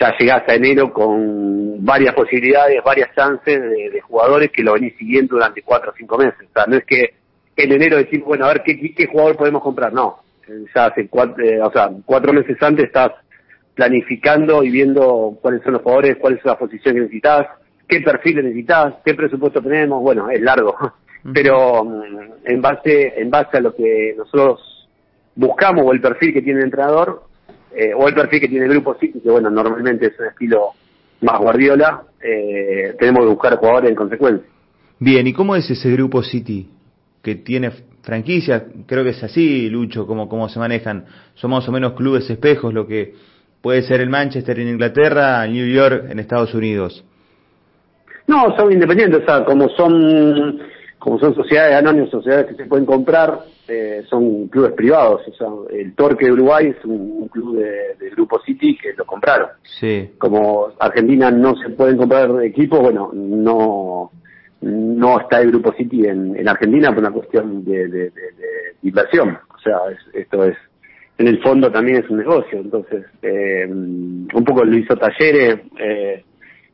ya 0.00 0.16
llegás 0.18 0.48
a 0.48 0.54
enero 0.54 0.92
con 0.92 1.84
varias 1.84 2.14
posibilidades, 2.14 2.82
varias 2.82 3.14
chances 3.14 3.60
de, 3.60 4.00
jugadores 4.00 4.50
que 4.50 4.62
lo 4.62 4.72
venís 4.74 4.96
siguiendo 4.96 5.34
durante 5.34 5.62
cuatro 5.62 5.90
o 5.90 5.94
cinco 5.96 6.16
meses. 6.16 6.48
O 6.48 6.52
sea, 6.52 6.64
no 6.66 6.76
es 6.76 6.84
que 6.84 7.14
en 7.56 7.72
enero 7.72 7.96
decimos, 7.96 8.28
bueno, 8.28 8.46
a 8.46 8.48
ver 8.48 8.62
qué, 8.64 8.94
qué 8.94 9.06
jugador 9.06 9.36
podemos 9.36 9.62
comprar. 9.62 9.92
No, 9.92 10.20
ya 10.74 10.86
hace 10.86 11.08
cuatro, 11.08 11.44
eh, 11.44 11.60
o 11.60 11.70
sea, 11.70 11.90
cuatro 12.04 12.32
meses 12.32 12.56
antes 12.62 12.86
estás 12.86 13.12
planificando 13.74 14.62
y 14.62 14.70
viendo 14.70 15.36
cuáles 15.42 15.62
son 15.62 15.74
los 15.74 15.82
jugadores, 15.82 16.16
cuáles 16.16 16.40
son 16.40 16.50
las 16.50 16.58
posiciones 16.58 16.94
que 16.94 17.00
necesitas, 17.00 17.46
qué 17.86 18.00
perfil 18.00 18.36
necesitas, 18.36 18.94
qué 19.04 19.14
presupuesto 19.14 19.60
tenemos. 19.60 20.02
Bueno, 20.02 20.30
es 20.30 20.40
largo, 20.40 20.74
pero 21.34 21.84
mm, 21.84 22.46
en 22.46 22.62
base, 22.62 23.20
en 23.20 23.30
base 23.30 23.58
a 23.58 23.60
lo 23.60 23.74
que 23.74 24.14
nosotros 24.16 24.75
buscamos 25.36 25.84
o 25.86 25.92
el 25.92 26.00
perfil 26.00 26.32
que 26.32 26.42
tiene 26.42 26.60
el 26.60 26.66
entrenador, 26.66 27.22
eh, 27.74 27.92
o 27.94 28.08
el 28.08 28.14
perfil 28.14 28.40
que 28.40 28.48
tiene 28.48 28.64
el 28.64 28.72
grupo 28.72 28.96
City, 28.98 29.20
que 29.20 29.30
bueno, 29.30 29.50
normalmente 29.50 30.06
es 30.06 30.18
un 30.18 30.26
estilo 30.26 30.70
más 31.20 31.38
Guardiola, 31.38 32.02
eh, 32.22 32.94
tenemos 32.98 33.20
que 33.20 33.30
buscar 33.30 33.56
jugadores 33.56 33.90
en 33.90 33.96
consecuencia. 33.96 34.48
Bien, 34.98 35.26
¿y 35.26 35.32
cómo 35.32 35.54
es 35.54 35.70
ese 35.70 35.90
grupo 35.92 36.22
City? 36.22 36.70
Que 37.22 37.36
tiene 37.36 37.70
franquicias, 38.02 38.62
creo 38.86 39.04
que 39.04 39.10
es 39.10 39.22
así, 39.22 39.68
Lucho, 39.68 40.06
como, 40.06 40.28
cómo 40.28 40.48
se 40.48 40.58
manejan. 40.58 41.04
Son 41.34 41.50
más 41.50 41.68
o 41.68 41.72
menos 41.72 41.92
clubes 41.92 42.28
espejos, 42.30 42.72
lo 42.72 42.86
que 42.86 43.14
puede 43.60 43.82
ser 43.82 44.00
el 44.00 44.08
Manchester 44.08 44.58
en 44.60 44.68
Inglaterra, 44.68 45.44
el 45.44 45.52
New 45.52 45.66
York 45.66 46.06
en 46.08 46.18
Estados 46.18 46.54
Unidos. 46.54 47.04
No, 48.26 48.56
son 48.56 48.72
independientes, 48.72 49.22
o 49.22 49.24
sea, 49.24 49.44
como 49.44 49.68
son 49.70 50.60
como 50.98 51.18
son 51.18 51.34
sociedades 51.34 51.76
anónimas, 51.76 52.10
sociedades 52.10 52.46
que 52.46 52.54
se 52.54 52.66
pueden 52.68 52.86
comprar, 52.86 53.44
eh, 53.68 54.04
son 54.08 54.48
clubes 54.48 54.72
privados. 54.72 55.22
O 55.28 55.32
sea, 55.34 55.48
el 55.78 55.94
Torque 55.94 56.26
de 56.26 56.32
Uruguay 56.32 56.74
es 56.76 56.84
un, 56.84 57.28
club 57.28 57.58
de, 57.58 58.10
Grupo 58.10 58.40
City 58.40 58.78
que 58.80 58.94
lo 58.94 59.04
compraron. 59.04 59.48
Sí. 59.62 60.10
Como 60.16 60.68
Argentina 60.78 61.30
no 61.30 61.54
se 61.56 61.68
pueden 61.70 61.98
comprar 61.98 62.30
equipos, 62.42 62.80
bueno, 62.80 63.10
no 63.12 64.10
no 64.62 65.20
está 65.20 65.40
el 65.42 65.50
Grupo 65.50 65.72
City 65.74 66.06
en, 66.06 66.48
Argentina 66.48 66.88
por 66.90 67.00
una 67.00 67.12
cuestión 67.12 67.64
de, 67.64 68.10
inversión. 68.82 69.38
O 69.54 69.58
sea, 69.60 69.78
esto 70.14 70.44
es, 70.44 70.56
en 71.18 71.28
el 71.28 71.42
fondo 71.42 71.70
también 71.70 72.02
es 72.02 72.10
un 72.10 72.18
negocio. 72.18 72.58
Entonces, 72.58 73.04
eh, 73.22 73.66
un 73.68 74.44
poco 74.46 74.64
lo 74.64 74.76
hizo 74.76 74.96
Talleres. 74.96 75.60
Eh, 75.78 76.24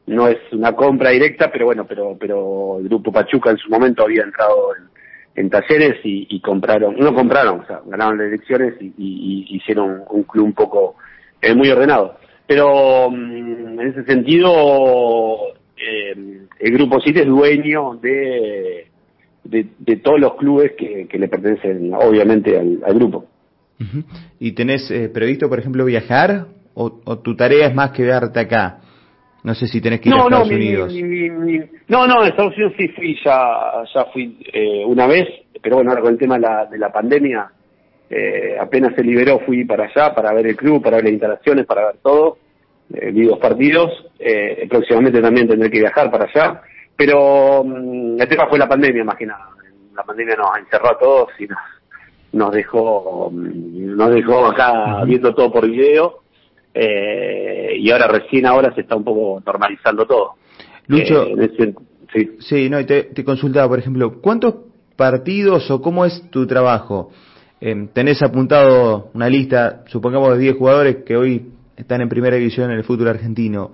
no 0.06 0.28
es 0.28 0.38
una 0.52 0.74
compra 0.74 1.10
directa, 1.10 1.50
pero 1.50 1.66
bueno, 1.66 1.86
pero 1.86 2.16
pero 2.18 2.78
el 2.78 2.88
grupo 2.88 3.12
Pachuca 3.12 3.50
en 3.50 3.58
su 3.58 3.70
momento 3.70 4.02
había 4.02 4.22
entrado 4.22 4.72
en 5.34 5.50
talleres 5.50 6.00
y, 6.04 6.40
compraron, 6.40 6.96
no 6.96 7.14
compraron, 7.14 7.60
o 7.60 7.66
sea, 7.66 7.80
ganaron 7.86 8.18
las 8.18 8.28
elecciones 8.28 8.74
y, 8.80 9.46
hicieron 9.48 10.02
un 10.10 10.24
club 10.24 10.46
un 10.46 10.52
poco 10.52 10.96
eh, 11.40 11.54
muy 11.54 11.70
ordenado. 11.70 12.16
Pero 12.46 13.10
mm, 13.10 13.80
en 13.80 13.80
ese 13.80 14.04
sentido, 14.04 14.50
eh, 15.76 16.14
el 16.58 16.72
Grupo 16.72 17.00
City 17.00 17.20
es 17.20 17.26
dueño 17.26 17.94
de, 17.94 18.88
de, 19.44 19.96
todos 19.96 20.20
los 20.20 20.34
clubes 20.34 20.72
que, 20.76 21.08
le 21.10 21.28
pertenecen, 21.28 21.92
obviamente, 21.94 22.58
al, 22.58 22.94
grupo. 22.94 23.26
¿Y 24.38 24.52
tenés 24.52 24.90
eh, 24.90 25.08
previsto, 25.08 25.48
por 25.48 25.58
ejemplo, 25.58 25.84
viajar 25.84 26.46
o, 26.74 27.00
o 27.04 27.18
tu 27.18 27.36
tarea 27.36 27.68
es 27.68 27.74
más 27.74 27.92
quedarte 27.92 28.40
acá? 28.40 28.81
No 29.42 29.54
sé 29.54 29.66
si 29.66 29.80
tenés 29.80 30.00
que 30.00 30.08
ir 30.08 30.14
a 30.14 30.22
Estados 30.22 30.50
Unidos. 30.50 30.92
no, 31.88 32.06
no, 32.06 32.22
en 32.22 32.28
Estados 32.28 32.54
Unidos 32.54 32.74
sí 32.78 32.88
fui, 32.88 33.18
ya, 33.24 33.82
ya 33.92 34.04
fui 34.12 34.38
eh, 34.52 34.84
una 34.86 35.06
vez, 35.06 35.26
pero 35.60 35.76
bueno, 35.76 35.90
ahora 35.90 36.02
con 36.02 36.12
el 36.12 36.18
tema 36.18 36.36
de 36.36 36.40
la, 36.42 36.66
de 36.66 36.78
la 36.78 36.92
pandemia, 36.92 37.50
eh, 38.08 38.56
apenas 38.60 38.94
se 38.94 39.02
liberó 39.02 39.40
fui 39.40 39.64
para 39.64 39.84
allá 39.84 40.14
para 40.14 40.32
ver 40.32 40.46
el 40.46 40.56
club, 40.56 40.82
para 40.82 40.96
ver 40.96 41.04
las 41.04 41.12
instalaciones, 41.14 41.66
para 41.66 41.86
ver 41.86 41.96
todo. 42.02 42.38
Eh, 42.94 43.10
vi 43.10 43.24
dos 43.24 43.38
partidos, 43.38 43.90
eh, 44.18 44.66
próximamente 44.68 45.20
también 45.20 45.48
tendré 45.48 45.70
que 45.70 45.80
viajar 45.80 46.10
para 46.10 46.26
allá, 46.26 46.60
pero 46.94 47.64
mm, 47.64 48.20
el 48.20 48.28
tema 48.28 48.46
fue 48.48 48.58
la 48.58 48.68
pandemia 48.68 49.02
más 49.02 49.16
que 49.16 49.26
nada. 49.26 49.48
La 49.96 50.04
pandemia 50.04 50.36
nos 50.36 50.56
encerró 50.58 50.90
a 50.90 50.98
todos 50.98 51.28
y 51.38 51.46
nos, 51.46 51.58
nos 52.32 52.52
dejó, 52.52 53.30
mm, 53.32 53.96
nos 53.96 54.10
dejó 54.10 54.46
acá 54.46 55.02
viendo 55.04 55.34
todo 55.34 55.50
por 55.50 55.68
video 55.68 56.21
eh, 56.74 57.74
y 57.78 57.90
ahora 57.90 58.08
recién 58.08 58.46
ahora 58.46 58.74
se 58.74 58.82
está 58.82 58.96
un 58.96 59.04
poco 59.04 59.42
normalizando 59.44 60.06
todo. 60.06 60.34
Lucho, 60.86 61.26
eh, 61.38 61.74
sí. 62.12 62.30
sí, 62.40 62.68
no, 62.68 62.80
y 62.80 62.84
te, 62.84 63.04
te, 63.04 63.24
consultaba, 63.24 63.68
por 63.68 63.78
ejemplo, 63.78 64.20
¿cuántos 64.20 64.54
partidos 64.96 65.70
o 65.70 65.80
cómo 65.80 66.04
es 66.04 66.30
tu 66.30 66.46
trabajo? 66.46 67.10
Eh, 67.64 67.88
tenés 67.92 68.20
apuntado 68.22 69.10
una 69.14 69.28
lista, 69.28 69.84
supongamos, 69.86 70.32
de 70.32 70.38
10 70.38 70.56
jugadores 70.56 70.96
que 71.06 71.16
hoy 71.16 71.52
están 71.76 72.00
en 72.00 72.08
primera 72.08 72.36
división 72.36 72.72
en 72.72 72.78
el 72.78 72.82
fútbol 72.82 73.06
argentino. 73.06 73.70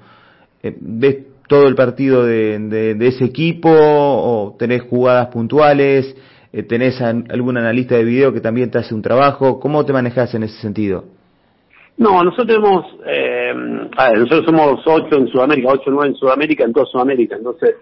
Eh, 0.63 0.77
¿Ves 0.79 1.17
todo 1.49 1.67
el 1.67 1.75
partido 1.75 2.23
de, 2.25 2.59
de, 2.59 3.07
ese 3.07 3.25
equipo 3.25 3.71
o 3.71 4.57
tenés 4.59 4.83
jugadas 4.83 5.29
puntuales? 5.29 6.15
Eh, 6.53 6.65
¿Tenés 6.65 7.01
algún 7.01 7.57
analista 7.57 7.97
de 7.97 8.05
video 8.05 8.31
que 8.33 8.43
también 8.43 8.71
te 8.71 8.77
hace 8.77 8.95
un 8.95 9.01
trabajo? 9.01 9.59
¿Cómo 9.59 9.85
te 9.87 9.95
manejas 9.95 10.35
en 10.35 10.43
ese 10.43 10.61
sentido? 10.61 11.07
No, 11.99 12.23
nosotros 12.23 12.47
tenemos, 12.47 12.87
eh, 13.07 13.53
a 13.97 14.11
ver, 14.11 14.19
nosotros 14.21 14.45
somos 14.45 14.81
ocho 14.87 15.17
en 15.17 15.27
Sudamérica, 15.27 15.69
ocho 15.73 15.91
o 15.91 15.93
nueve 15.93 16.11
en 16.11 16.15
Sudamérica, 16.15 16.65
en 16.65 16.73
toda 16.73 16.87
Sudamérica, 16.87 17.35
entonces, 17.35 17.75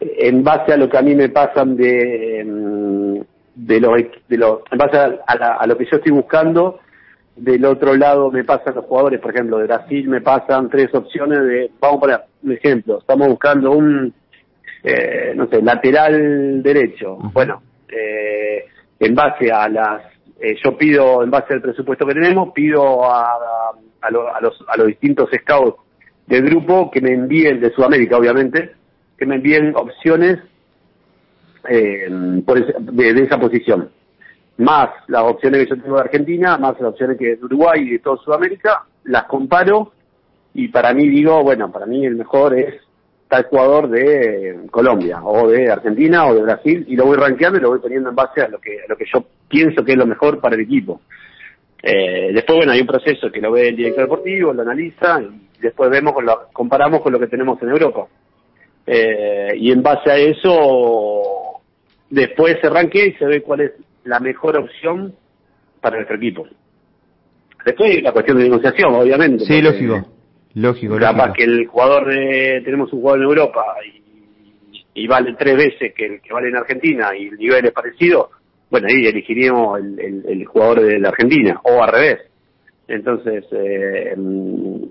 en 0.00 0.42
base 0.42 0.72
a 0.72 0.76
lo 0.78 0.88
que 0.88 0.96
a 0.96 1.02
mí 1.02 1.14
me 1.14 1.28
pasan 1.28 1.76
de, 1.76 2.40
em, 2.40 3.22
de 3.54 3.80
los, 3.80 3.92
de 4.26 4.36
los 4.38 4.60
en 4.70 4.78
base 4.78 4.96
a, 4.96 5.66
lo 5.66 5.76
que 5.76 5.84
yo 5.84 5.96
estoy 5.96 6.12
buscando, 6.12 6.80
del 7.36 7.64
otro 7.66 7.94
lado 7.94 8.30
me 8.30 8.42
pasan 8.42 8.74
los 8.74 8.86
jugadores, 8.86 9.20
por 9.20 9.34
ejemplo, 9.34 9.58
de 9.58 9.66
Brasil 9.66 10.08
me 10.08 10.22
pasan 10.22 10.70
tres 10.70 10.94
opciones 10.94 11.38
de, 11.40 11.70
vamos 11.78 11.98
a 11.98 12.00
poner 12.00 12.20
un 12.44 12.52
ejemplo, 12.52 12.98
estamos 13.00 13.28
buscando 13.28 13.72
un, 13.72 14.14
eh, 14.82 15.34
no 15.36 15.46
sé, 15.48 15.60
lateral 15.60 16.62
derecho, 16.62 17.18
bueno, 17.34 17.62
eh, 17.88 18.64
en 18.98 19.14
base 19.14 19.52
a 19.52 19.68
las 19.68 20.02
eh, 20.40 20.56
yo 20.64 20.76
pido, 20.76 21.22
en 21.22 21.30
base 21.30 21.54
al 21.54 21.62
presupuesto 21.62 22.06
que 22.06 22.14
tenemos, 22.14 22.52
pido 22.52 23.04
a, 23.04 23.32
a, 24.00 24.10
los, 24.10 24.64
a 24.68 24.76
los 24.76 24.86
distintos 24.86 25.28
scouts 25.32 25.76
del 26.26 26.44
grupo 26.44 26.90
que 26.90 27.00
me 27.00 27.12
envíen, 27.12 27.60
de 27.60 27.72
Sudamérica 27.72 28.16
obviamente, 28.16 28.72
que 29.16 29.26
me 29.26 29.36
envíen 29.36 29.74
opciones 29.74 30.38
eh, 31.68 32.08
por 32.44 32.64
de, 32.64 33.22
esa 33.22 33.38
posición. 33.38 33.90
Más 34.58 34.90
las 35.08 35.22
opciones 35.22 35.64
que 35.64 35.70
yo 35.70 35.82
tengo 35.82 35.96
de 35.96 36.02
Argentina, 36.02 36.58
más 36.58 36.80
las 36.80 36.90
opciones 36.90 37.18
que 37.18 37.36
de 37.36 37.44
Uruguay 37.44 37.80
y 37.82 37.90
de 37.92 37.98
toda 38.00 38.16
Sudamérica, 38.18 38.84
las 39.04 39.24
comparo 39.24 39.92
y 40.54 40.68
para 40.68 40.92
mí 40.92 41.08
digo, 41.08 41.42
bueno, 41.42 41.70
para 41.70 41.86
mí 41.86 42.04
el 42.04 42.16
mejor 42.16 42.58
es 42.58 42.74
tal 43.28 43.44
jugador 43.44 43.90
de 43.90 44.60
Colombia 44.70 45.20
o 45.22 45.48
de 45.48 45.70
Argentina 45.70 46.26
o 46.26 46.34
de 46.34 46.42
Brasil 46.42 46.84
y 46.88 46.96
lo 46.96 47.04
voy 47.04 47.16
rankeando 47.16 47.58
y 47.58 47.62
lo 47.62 47.70
voy 47.70 47.78
poniendo 47.78 48.08
en 48.08 48.16
base 48.16 48.40
a 48.40 48.48
lo 48.48 48.58
que 48.58 48.80
a 48.82 48.88
lo 48.88 48.96
que 48.96 49.04
yo 49.12 49.24
pienso 49.48 49.84
que 49.84 49.92
es 49.92 49.98
lo 49.98 50.06
mejor 50.06 50.40
para 50.40 50.54
el 50.54 50.62
equipo. 50.62 51.02
Eh, 51.82 52.32
después, 52.32 52.56
bueno, 52.56 52.72
hay 52.72 52.80
un 52.80 52.86
proceso 52.86 53.30
que 53.30 53.40
lo 53.40 53.52
ve 53.52 53.68
el 53.68 53.76
director 53.76 54.04
deportivo, 54.04 54.52
lo 54.52 54.62
analiza 54.62 55.20
y 55.20 55.60
después 55.60 55.90
vemos, 55.90 56.12
con 56.12 56.26
lo, 56.26 56.48
comparamos 56.52 57.02
con 57.02 57.12
lo 57.12 57.20
que 57.20 57.28
tenemos 57.28 57.62
en 57.62 57.68
Europa. 57.68 58.06
Eh, 58.86 59.52
y 59.56 59.70
en 59.70 59.82
base 59.82 60.10
a 60.10 60.16
eso, 60.16 61.60
después 62.10 62.56
se 62.60 62.68
ranquea 62.68 63.06
y 63.06 63.12
se 63.12 63.26
ve 63.26 63.42
cuál 63.42 63.60
es 63.60 63.72
la 64.04 64.18
mejor 64.18 64.58
opción 64.58 65.14
para 65.80 65.96
nuestro 65.96 66.16
equipo. 66.16 66.46
Después 67.64 68.02
la 68.02 68.12
cuestión 68.12 68.38
de 68.38 68.44
negociación, 68.44 68.94
obviamente. 68.94 69.44
Sí, 69.44 69.60
lógico. 69.60 70.17
Lógico, 70.58 70.98
Capaz 70.98 71.34
que 71.34 71.44
el 71.44 71.66
jugador 71.68 72.08
de, 72.08 72.62
tenemos 72.64 72.92
un 72.92 73.00
jugador 73.00 73.20
en 73.20 73.28
Europa 73.28 73.64
y, 74.94 75.06
vale 75.06 75.36
tres 75.38 75.56
veces 75.56 75.94
que 75.94 76.06
el 76.06 76.20
que 76.20 76.32
vale 76.32 76.48
en 76.48 76.56
Argentina 76.56 77.16
y 77.16 77.28
el 77.28 77.36
nivel 77.36 77.64
es 77.66 77.70
parecido, 77.70 78.30
bueno, 78.68 78.88
ahí 78.90 79.06
elegiríamos 79.06 79.78
el, 79.78 80.24
el, 80.26 80.44
jugador 80.46 80.80
de 80.80 80.98
la 80.98 81.10
Argentina, 81.10 81.60
o 81.62 81.80
al 81.80 81.92
revés. 81.92 82.18
Entonces, 82.88 83.44
eh, 83.52 84.16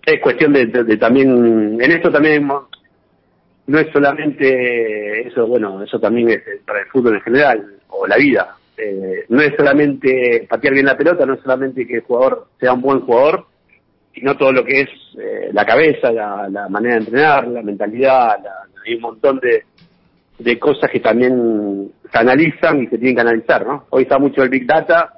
es 0.05 0.21
cuestión 0.21 0.53
de, 0.53 0.67
también, 0.97 1.81
en 1.81 1.91
esto 1.91 2.09
también 2.09 2.47
no 2.47 3.79
es 3.79 3.87
solamente 3.91 5.27
eso, 5.27 5.47
bueno, 5.47 5.83
eso 5.83 5.99
también 5.99 6.29
es 6.29 6.43
para 6.65 6.79
el 6.79 6.85
fútbol 6.87 7.15
en 7.15 7.21
general, 7.21 7.73
o 7.89 8.07
la 8.07 8.15
vida. 8.15 8.55
Eh, 8.77 9.25
no 9.27 9.41
es 9.41 9.53
solamente 9.57 10.47
patear 10.49 10.73
bien 10.73 10.85
la 10.85 10.95
pelota, 10.95 11.25
no 11.25 11.33
es 11.33 11.41
solamente 11.41 11.85
que 11.85 11.95
el 11.95 12.03
jugador 12.03 12.47
sea 12.57 12.71
un 12.71 12.81
buen 12.81 13.01
jugador, 13.01 13.47
sino 14.17 14.35
todo 14.35 14.51
lo 14.51 14.65
que 14.65 14.81
es 14.81 14.89
eh, 15.19 15.49
la 15.53 15.63
cabeza, 15.65 16.11
la, 16.11 16.67
manera 16.69 16.95
de 16.95 17.01
entrenar, 17.01 17.47
la 17.47 17.61
mentalidad, 17.61 18.37
hay 18.85 18.95
un 18.95 19.01
montón 19.01 19.39
de, 19.39 19.63
de 20.39 20.59
cosas 20.59 20.89
que 20.89 20.99
también 20.99 21.91
se 22.11 22.17
analizan 22.17 22.81
y 22.81 22.87
se 22.87 22.97
tienen 22.97 23.15
que 23.15 23.21
analizar, 23.21 23.65
¿no? 23.65 23.85
Hoy 23.91 24.03
está 24.03 24.17
mucho 24.17 24.41
el 24.41 24.49
Big 24.49 24.65
Data, 24.65 25.13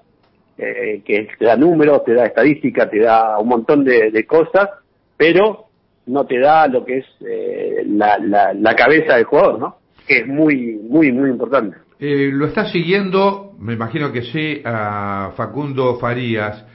eh, 0.58 1.02
que 1.06 1.30
te 1.38 1.46
da 1.46 1.56
números, 1.56 2.04
te 2.04 2.14
da 2.14 2.26
estadística, 2.26 2.90
te 2.90 3.00
da 3.00 3.40
un 3.40 3.48
montón 3.48 3.86
de, 3.86 4.26
cosas, 4.26 4.70
pero 5.16 5.68
no 6.08 6.26
te 6.26 6.40
da 6.40 6.68
lo 6.68 6.84
que 6.84 6.98
es 6.98 7.06
eh, 7.22 7.84
la, 7.88 8.18
la, 8.18 8.76
cabeza 8.76 9.16
del 9.16 9.26
jugador, 9.26 9.60
¿no? 9.60 9.78
Que 10.06 10.20
es 10.20 10.28
muy, 10.28 10.78
muy, 10.82 11.12
muy 11.12 11.30
importante. 11.30 11.78
Eh, 12.00 12.30
¿Lo 12.34 12.48
está 12.48 12.66
siguiendo, 12.66 13.54
me 13.60 13.74
imagino 13.74 14.12
que 14.12 14.24
sí, 14.24 14.62
a 14.66 15.32
Facundo 15.36 15.98
Farías, 15.98 16.66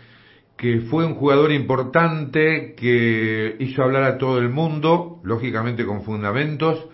que 0.65 0.81
fue 0.81 1.05
un 1.05 1.17
jugador 1.17 1.53
importante, 1.53 2.75
que 2.75 3.55
hizo 3.59 3.83
hablar 3.83 4.05
a 4.05 4.17
todo 4.17 4.39
el 4.39 4.49
mundo, 4.49 5.21
lógicamente 5.23 5.85
con 5.85 6.05
fundamentos, 6.05 6.87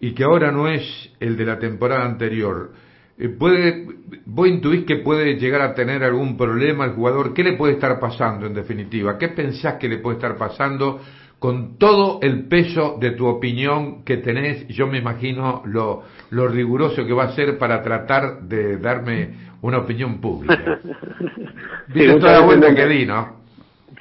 y 0.00 0.10
que 0.10 0.24
ahora 0.24 0.50
no 0.50 0.66
es 0.66 0.82
el 1.20 1.36
de 1.36 1.44
la 1.44 1.56
temporada 1.60 2.04
anterior. 2.04 2.72
Eh, 3.16 3.28
¿Puede, 3.28 3.86
¿Vos 4.24 4.48
intuís 4.48 4.84
que 4.86 4.96
puede 4.96 5.38
llegar 5.38 5.60
a 5.60 5.72
tener 5.72 6.02
algún 6.02 6.36
problema 6.36 6.84
el 6.84 6.94
jugador? 6.94 7.32
¿Qué 7.32 7.44
le 7.44 7.52
puede 7.52 7.74
estar 7.74 8.00
pasando 8.00 8.44
en 8.44 8.54
definitiva? 8.54 9.16
¿Qué 9.18 9.28
pensás 9.28 9.74
que 9.74 9.88
le 9.88 9.98
puede 9.98 10.16
estar 10.16 10.36
pasando 10.36 11.00
con 11.38 11.78
todo 11.78 12.18
el 12.22 12.48
peso 12.48 12.98
de 13.00 13.12
tu 13.12 13.26
opinión 13.28 14.02
que 14.02 14.16
tenés? 14.16 14.66
Yo 14.66 14.88
me 14.88 14.98
imagino 14.98 15.62
lo, 15.64 16.02
lo 16.30 16.48
riguroso 16.48 17.06
que 17.06 17.12
va 17.12 17.26
a 17.26 17.36
ser 17.36 17.56
para 17.56 17.82
tratar 17.82 18.42
de 18.48 18.78
darme 18.78 19.54
una 19.66 19.78
opinión 19.78 20.20
pública. 20.20 20.80
Viste 21.88 22.18
toda 22.18 22.40
la 22.40 22.46
vuelta 22.46 22.74
que 22.74 22.86
di, 22.86 23.06
¿no? 23.06 23.36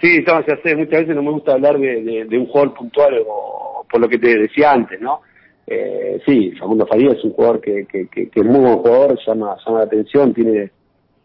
Sí, 0.02 0.24
ya 0.26 0.44
sé, 0.64 0.76
muchas 0.76 1.02
veces 1.02 1.16
no 1.16 1.24
me 1.24 1.32
gusta 1.32 1.54
hablar 1.54 1.80
de, 1.80 2.26
de 2.26 2.38
un 2.38 2.48
jugador 2.48 2.74
puntual 2.74 3.24
o 3.28 3.86
por 3.90 4.02
lo 4.02 4.10
que 4.10 4.18
te 4.18 4.38
decía 4.38 4.72
antes, 4.72 5.00
¿no? 5.00 5.22
Eh, 5.68 6.22
sí, 6.26 6.52
Facundo 6.60 6.86
Farías 6.86 7.16
es 7.18 7.24
un 7.24 7.32
jugador 7.32 7.60
que, 7.60 7.86
que, 7.86 8.08
que, 8.08 8.30
es 8.34 8.46
muy 8.46 8.60
buen 8.60 8.78
jugador, 8.78 9.18
llama, 9.26 9.58
llama 9.66 9.80
la 9.80 9.86
atención, 9.86 10.34
tiene, 10.34 10.72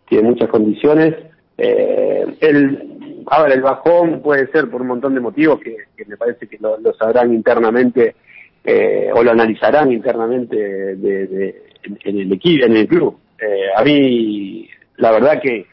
tiene 0.09 0.29
muchas 0.29 0.49
condiciones. 0.49 1.15
Eh, 1.59 2.25
el, 2.41 3.23
ahora, 3.27 3.53
el 3.53 3.61
bajón 3.61 4.23
puede 4.23 4.47
ser 4.51 4.71
por 4.71 4.81
un 4.81 4.89
montón 4.89 5.15
de 5.15 5.21
motivos 5.21 5.61
que, 5.61 5.77
me 6.07 6.17
parece 6.17 6.47
que 6.47 6.59
lo, 6.59 6.79
sabrán 6.95 7.35
internamente 7.35 8.15
eh, 8.65 9.11
o 9.15 9.23
lo 9.23 9.31
analizarán 9.31 9.93
internamente 9.93 10.57
de, 10.57 11.63
en, 12.05 12.19
el 12.19 12.33
equipo, 12.33 12.65
en 12.65 12.77
el 12.77 12.89
club. 12.89 13.19
Eh, 13.41 13.67
a 13.75 13.83
mí, 13.83 14.69
la 14.97 15.13
verdad 15.13 15.41
que, 15.41 15.67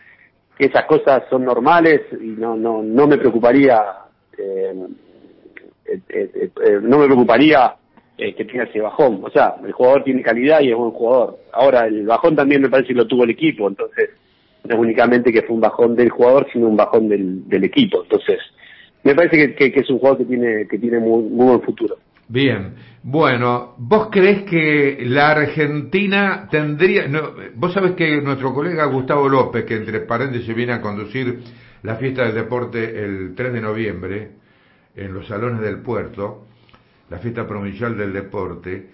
que 0.57 0.65
esas 0.65 0.85
cosas 0.85 1.23
son 1.29 1.45
normales 1.45 2.01
y 2.19 2.27
no, 2.27 2.55
no, 2.55 2.81
no 2.81 3.07
me 3.07 3.17
preocuparía, 3.17 3.83
eh, 4.37 4.73
eh, 6.09 6.49
no 6.81 6.99
me 6.99 7.05
preocuparía 7.05 7.75
eh, 8.17 8.33
que 8.33 8.45
tenga 8.45 8.63
ese 8.63 8.81
bajón. 8.81 9.19
O 9.23 9.29
sea, 9.29 9.55
el 9.63 9.71
jugador 9.71 10.03
tiene 10.03 10.23
calidad 10.23 10.61
y 10.61 10.71
es 10.71 10.75
buen 10.75 10.91
jugador. 10.91 11.37
Ahora, 11.53 11.85
el 11.85 12.05
bajón 12.05 12.35
también 12.35 12.61
me 12.61 12.69
parece 12.69 12.89
que 12.89 12.95
lo 12.95 13.07
tuvo 13.07 13.23
el 13.23 13.29
equipo, 13.29 13.67
entonces 13.67 14.09
no 14.63 14.73
es 14.73 14.81
únicamente 14.81 15.31
que 15.31 15.43
fue 15.43 15.55
un 15.55 15.61
bajón 15.61 15.95
del 15.95 16.09
jugador, 16.09 16.47
sino 16.51 16.67
un 16.67 16.75
bajón 16.75 17.07
del, 17.07 17.47
del 17.47 17.63
equipo. 17.63 18.01
Entonces, 18.01 18.39
me 19.03 19.13
parece 19.13 19.55
que, 19.55 19.71
que, 19.71 19.79
es 19.79 19.89
un 19.91 19.99
jugador 19.99 20.17
que 20.17 20.25
tiene, 20.25 20.67
que 20.67 20.79
tiene 20.79 20.99
muy, 20.99 21.23
muy 21.23 21.45
buen 21.45 21.61
futuro. 21.61 21.97
Bien, 22.29 22.75
bueno, 23.03 23.75
¿vos 23.77 24.09
crees 24.11 24.43
que 24.43 24.97
la 25.05 25.29
Argentina 25.29 26.47
tendría... 26.51 27.07
No, 27.07 27.33
vos 27.55 27.73
sabés 27.73 27.93
que 27.93 28.21
nuestro 28.21 28.53
colega 28.53 28.83
Gustavo 28.85 29.29
López, 29.29 29.63
que 29.63 29.77
entre 29.77 30.01
paréntesis 30.01 30.53
viene 30.53 30.73
a 30.73 30.81
conducir 30.81 31.39
la 31.83 31.95
fiesta 31.95 32.25
del 32.25 32.35
deporte 32.35 33.03
el 33.03 33.33
3 33.33 33.53
de 33.53 33.61
noviembre 33.61 34.31
en 34.93 35.13
los 35.13 35.25
salones 35.27 35.61
del 35.61 35.79
puerto, 35.81 36.47
la 37.09 37.19
fiesta 37.19 37.47
provincial 37.47 37.97
del 37.97 38.11
deporte, 38.11 38.89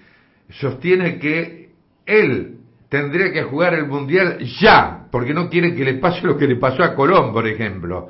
sostiene 0.50 1.18
que 1.18 1.72
él 2.06 2.58
tendría 2.90 3.32
que 3.32 3.42
jugar 3.42 3.74
el 3.74 3.88
mundial 3.88 4.38
ya, 4.62 5.08
porque 5.12 5.34
no 5.34 5.50
quiere 5.50 5.74
que 5.74 5.84
le 5.84 5.96
pase 5.96 6.28
lo 6.28 6.38
que 6.38 6.48
le 6.48 6.58
pasó 6.58 6.84
a 6.84 6.94
Colón, 6.94 7.34
por 7.34 7.48
ejemplo. 7.48 8.10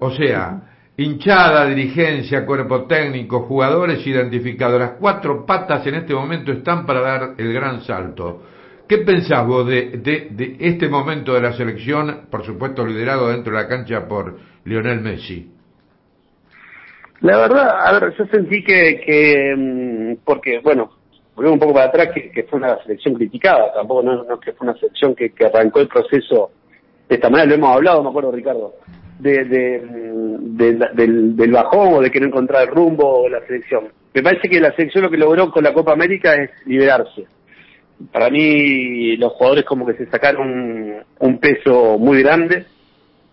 O 0.00 0.10
sea, 0.10 0.75
hinchada, 0.96 1.66
dirigencia, 1.66 2.46
cuerpo 2.46 2.84
técnico, 2.84 3.42
jugadores 3.42 4.06
identificados, 4.06 4.80
las 4.80 4.92
cuatro 4.92 5.44
patas 5.44 5.86
en 5.86 5.96
este 5.96 6.14
momento 6.14 6.52
están 6.52 6.86
para 6.86 7.00
dar 7.00 7.34
el 7.36 7.52
gran 7.52 7.82
salto. 7.82 8.42
¿Qué 8.88 8.98
pensás 8.98 9.46
vos 9.46 9.66
de, 9.66 9.98
de, 9.98 10.56
este 10.60 10.88
momento 10.88 11.34
de 11.34 11.40
la 11.40 11.52
selección, 11.52 12.26
por 12.30 12.44
supuesto 12.44 12.86
liderado 12.86 13.28
dentro 13.28 13.54
de 13.54 13.62
la 13.62 13.68
cancha 13.68 14.06
por 14.06 14.38
Lionel 14.64 15.00
Messi? 15.00 15.52
La 17.20 17.38
verdad, 17.38 17.68
a 17.84 17.98
ver, 17.98 18.14
yo 18.16 18.26
sentí 18.26 18.62
que, 18.62 19.00
que 19.04 19.54
mm, 19.56 20.24
porque, 20.24 20.60
bueno, 20.60 20.92
volvemos 21.34 21.54
un 21.54 21.60
poco 21.60 21.74
para 21.74 21.86
atrás, 21.86 22.10
que, 22.14 22.44
fue 22.44 22.58
una 22.58 22.80
selección 22.84 23.14
criticada, 23.14 23.72
tampoco 23.74 24.02
no, 24.02 24.22
no 24.22 24.38
que 24.38 24.52
fue 24.52 24.68
una 24.68 24.78
selección 24.78 25.14
que, 25.14 25.30
que 25.30 25.46
arrancó 25.46 25.80
el 25.80 25.88
proceso 25.88 26.52
de 27.08 27.14
esta 27.14 27.28
manera, 27.28 27.48
lo 27.48 27.54
hemos 27.54 27.74
hablado, 27.74 28.02
me 28.02 28.10
acuerdo, 28.10 28.32
Ricardo, 28.32 28.74
de, 29.18 29.44
de, 29.44 29.80
del, 30.94 31.36
del, 31.36 31.52
bajón 31.52 31.94
o 31.94 32.00
de 32.00 32.10
que 32.10 32.20
no 32.20 32.26
encontrar 32.26 32.68
el 32.68 32.74
rumbo 32.74 33.24
de 33.24 33.30
la 33.30 33.46
selección. 33.46 33.88
Me 34.14 34.22
parece 34.22 34.48
que 34.48 34.60
la 34.60 34.74
selección 34.74 35.04
lo 35.04 35.10
que 35.10 35.16
logró 35.16 35.50
con 35.50 35.64
la 35.64 35.72
Copa 35.72 35.92
América 35.92 36.34
es 36.34 36.50
liberarse. 36.66 37.26
Para 38.12 38.28
mí 38.30 39.16
los 39.16 39.32
jugadores 39.32 39.64
como 39.64 39.86
que 39.86 39.94
se 39.94 40.06
sacaron 40.06 41.04
un, 41.18 41.38
peso 41.38 41.98
muy 41.98 42.22
grande 42.22 42.66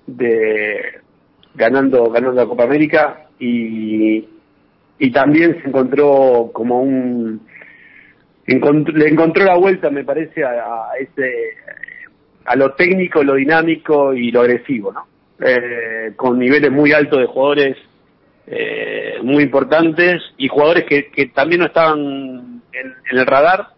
de 0.07 1.01
ganando 1.55 2.09
ganando 2.09 2.41
la 2.41 2.47
Copa 2.47 2.63
América 2.63 3.27
y 3.39 4.25
y 4.99 5.11
también 5.11 5.61
se 5.61 5.67
encontró 5.67 6.49
como 6.53 6.81
un 6.81 7.41
le 8.45 9.07
encontró 9.07 9.43
la 9.43 9.57
vuelta 9.57 9.89
me 9.89 10.03
parece 10.03 10.43
a, 10.43 10.49
a 10.51 10.97
ese 10.99 11.55
a 12.45 12.55
lo 12.55 12.73
técnico, 12.73 13.23
lo 13.23 13.35
dinámico 13.35 14.13
y 14.13 14.31
lo 14.31 14.41
agresivo, 14.41 14.91
¿no? 14.91 15.12
Eh, 15.39 16.13
con 16.15 16.37
niveles 16.37 16.71
muy 16.71 16.93
altos 16.93 17.19
de 17.19 17.25
jugadores 17.25 17.77
eh, 18.45 19.15
muy 19.23 19.43
importantes 19.43 20.21
y 20.37 20.47
jugadores 20.47 20.85
que, 20.85 21.09
que 21.09 21.27
también 21.27 21.61
no 21.61 21.67
estaban 21.67 22.61
en, 22.71 22.93
el 23.11 23.25
radar, 23.25 23.69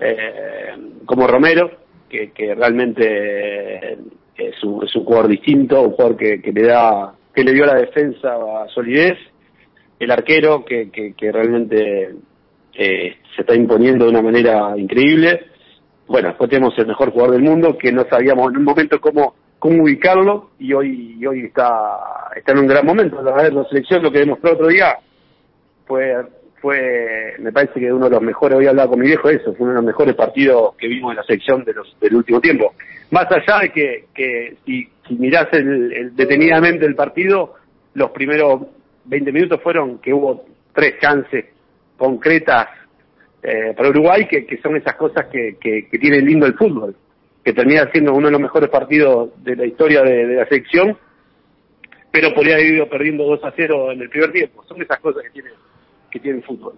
eh, 0.00 0.74
como 1.04 1.26
Romero, 1.26 1.70
que, 2.08 2.30
que 2.32 2.54
realmente 2.54 3.98
es 4.36 4.64
un, 4.64 4.84
es 4.84 4.94
un 4.96 5.04
jugador 5.04 5.28
distinto, 5.28 5.82
un 5.82 5.92
jugador 5.92 6.16
que, 6.16 6.52
le 6.52 6.62
da 6.62 7.14
que 7.34 7.44
le 7.44 7.52
dio 7.52 7.64
a 7.64 7.74
la 7.74 7.80
defensa 7.80 8.36
solidez, 8.74 9.18
el 9.98 10.10
arquero 10.10 10.64
que, 10.64 10.90
que, 10.90 11.14
que 11.14 11.30
realmente 11.30 12.14
eh, 12.74 13.16
se 13.34 13.42
está 13.42 13.54
imponiendo 13.54 14.04
de 14.04 14.10
una 14.10 14.22
manera 14.22 14.74
increíble. 14.76 15.46
Bueno, 16.06 16.28
después 16.28 16.50
tenemos 16.50 16.76
el 16.78 16.86
mejor 16.86 17.10
jugador 17.10 17.32
del 17.32 17.42
mundo 17.42 17.76
que 17.78 17.92
no 17.92 18.04
sabíamos 18.08 18.50
en 18.50 18.58
un 18.58 18.64
momento 18.64 19.00
cómo 19.00 19.34
cómo 19.62 19.84
ubicarlo 19.84 20.50
y 20.58 20.72
hoy 20.72 21.16
y 21.20 21.24
hoy 21.24 21.44
está 21.44 22.32
está 22.34 22.50
en 22.50 22.58
un 22.58 22.66
gran 22.66 22.84
momento. 22.84 23.22
La, 23.22 23.48
la 23.48 23.64
selección 23.66 24.02
lo 24.02 24.10
que 24.10 24.18
demostró 24.18 24.54
otro 24.54 24.66
día 24.66 24.98
fue 25.86 26.16
fue 26.60 27.36
me 27.38 27.52
parece 27.52 27.78
que 27.78 27.92
uno 27.92 28.06
de 28.06 28.10
los 28.10 28.22
mejores, 28.22 28.58
hoy 28.58 28.66
hablaba 28.66 28.90
con 28.90 28.98
mi 28.98 29.06
viejo 29.06 29.28
eso, 29.28 29.54
fue 29.54 29.62
uno 29.62 29.70
de 29.70 29.76
los 29.76 29.84
mejores 29.84 30.16
partidos 30.16 30.74
que 30.74 30.88
vimos 30.88 31.12
en 31.12 31.18
la 31.18 31.22
selección 31.22 31.62
de 31.62 31.74
los 31.74 31.96
del 32.00 32.16
último 32.16 32.40
tiempo. 32.40 32.74
Más 33.12 33.26
allá 33.30 33.60
de 33.60 33.70
que, 33.70 34.06
que 34.12 34.56
si, 34.66 34.88
si 35.06 35.14
mirás 35.14 35.46
el, 35.52 36.10
detenidamente 36.16 36.84
el 36.84 36.96
partido, 36.96 37.54
los 37.94 38.10
primeros 38.10 38.62
20 39.04 39.30
minutos 39.30 39.60
fueron 39.62 39.98
que 39.98 40.12
hubo 40.12 40.44
tres 40.74 40.94
chances 41.00 41.44
concretas 41.96 42.66
eh, 43.44 43.74
para 43.76 43.90
Uruguay, 43.90 44.26
que, 44.26 44.44
que 44.44 44.56
son 44.56 44.74
esas 44.74 44.96
cosas 44.96 45.26
que, 45.26 45.56
que, 45.60 45.88
que 45.88 45.98
lindo 45.98 46.46
el 46.46 46.54
fútbol 46.54 46.96
que 47.44 47.52
termina 47.52 47.90
siendo 47.90 48.14
uno 48.14 48.26
de 48.26 48.32
los 48.32 48.40
mejores 48.40 48.70
partidos 48.70 49.30
de 49.42 49.56
la 49.56 49.66
historia 49.66 50.02
de, 50.02 50.26
la 50.26 50.46
selección, 50.46 50.96
pero 52.10 52.32
podría 52.34 52.54
haber 52.54 52.74
ido 52.74 52.88
perdiendo 52.88 53.24
2 53.24 53.44
a 53.44 53.52
0 53.54 53.92
en 53.92 54.02
el 54.02 54.08
primer 54.08 54.32
tiempo. 54.32 54.64
Son 54.68 54.80
esas 54.80 55.00
cosas 55.00 55.22
que 55.24 55.30
tiene, 55.30 55.50
que 56.10 56.20
tiene 56.20 56.38
el 56.38 56.44
fútbol. 56.44 56.74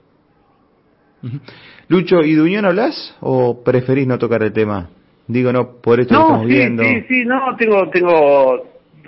Lucho, 1.89 2.23
¿y 2.23 2.35
de 2.35 2.43
Unión 2.43 2.65
hablas 2.65 3.17
o 3.21 3.63
preferís 3.63 4.07
no 4.07 4.19
tocar 4.19 4.43
el 4.43 4.53
tema? 4.53 4.91
Digo, 5.27 5.53
no, 5.53 5.81
por 5.81 6.01
esto 6.01 6.15
no, 6.15 6.21
estamos 6.21 6.47
viendo. 6.47 6.83
Sí, 6.83 7.05
sí, 7.09 7.25
no, 7.25 7.57
tengo, 7.57 7.89
tengo 7.91 8.57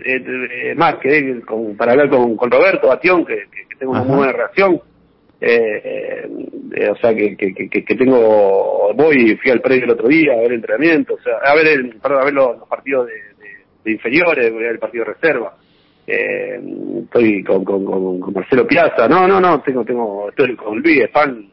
eh, 0.04 0.24
eh, 0.24 0.74
más 0.74 0.96
que 0.96 1.42
con, 1.42 1.76
para 1.76 1.92
hablar 1.92 2.08
con, 2.08 2.36
con 2.36 2.50
Roberto 2.50 2.88
Batión, 2.88 3.24
que, 3.24 3.34
que 3.34 3.76
tengo 3.78 3.92
una 3.92 4.02
muy 4.02 4.16
buena 4.16 4.32
relación 4.32 4.80
eh, 5.40 6.28
eh, 6.74 6.88
o 6.88 6.96
sea 6.96 7.14
que, 7.14 7.36
que, 7.36 7.52
que, 7.52 7.68
que, 7.68 7.94
tengo 7.94 8.92
voy 8.94 9.36
fui 9.36 9.50
al 9.50 9.60
predio 9.60 9.84
el 9.84 9.90
otro 9.90 10.08
día 10.08 10.32
a 10.32 10.36
ver 10.36 10.52
entrenamiento 10.52 11.14
o 11.14 11.20
sea 11.20 11.34
a 11.44 11.54
ver 11.54 11.66
el, 11.66 11.96
perdón, 11.96 12.22
a 12.22 12.24
ver 12.24 12.34
los, 12.34 12.68
partidos 12.68 13.06
de, 13.06 13.12
de, 13.84 13.92
inferiores 13.92 14.50
voy 14.50 14.62
a 14.62 14.66
ver 14.66 14.72
el 14.72 14.78
partido 14.78 15.04
de 15.04 15.12
reserva. 15.12 15.54
Eh, 16.06 16.60
estoy 17.02 17.42
con, 17.42 17.64
con, 17.64 17.84
con, 17.84 18.32
Marcelo 18.32 18.66
Piazza. 18.66 19.08
No 19.08 19.26
no 19.28 19.40
no 19.40 19.60
tengo 19.60 19.84
tengo 19.84 20.28
estoy 20.30 20.56
con 20.56 20.78
Luis 20.80 21.10
fan 21.12 21.46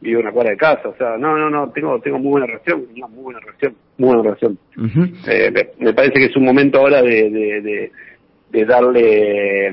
vivo 0.00 0.20
una 0.20 0.30
cuadra 0.30 0.52
de 0.52 0.56
casa 0.56 0.90
o 0.90 0.96
sea 0.96 1.16
no 1.18 1.36
no 1.36 1.50
no 1.50 1.70
tengo 1.70 1.98
tengo 2.00 2.20
muy 2.20 2.30
buena 2.32 2.46
relación 2.46 2.86
muy 2.94 3.22
buena 3.24 3.40
relación 3.40 3.74
muy 3.96 4.08
buena 4.08 4.22
relación. 4.22 4.58
Eh, 5.26 5.52
me, 5.78 5.92
parece 5.92 6.20
que 6.20 6.26
es 6.26 6.36
un 6.36 6.44
momento 6.44 6.78
ahora 6.78 7.02
de, 7.02 7.30
de, 7.30 7.60
de, 7.62 7.92
de 8.50 8.64
darle 8.64 9.72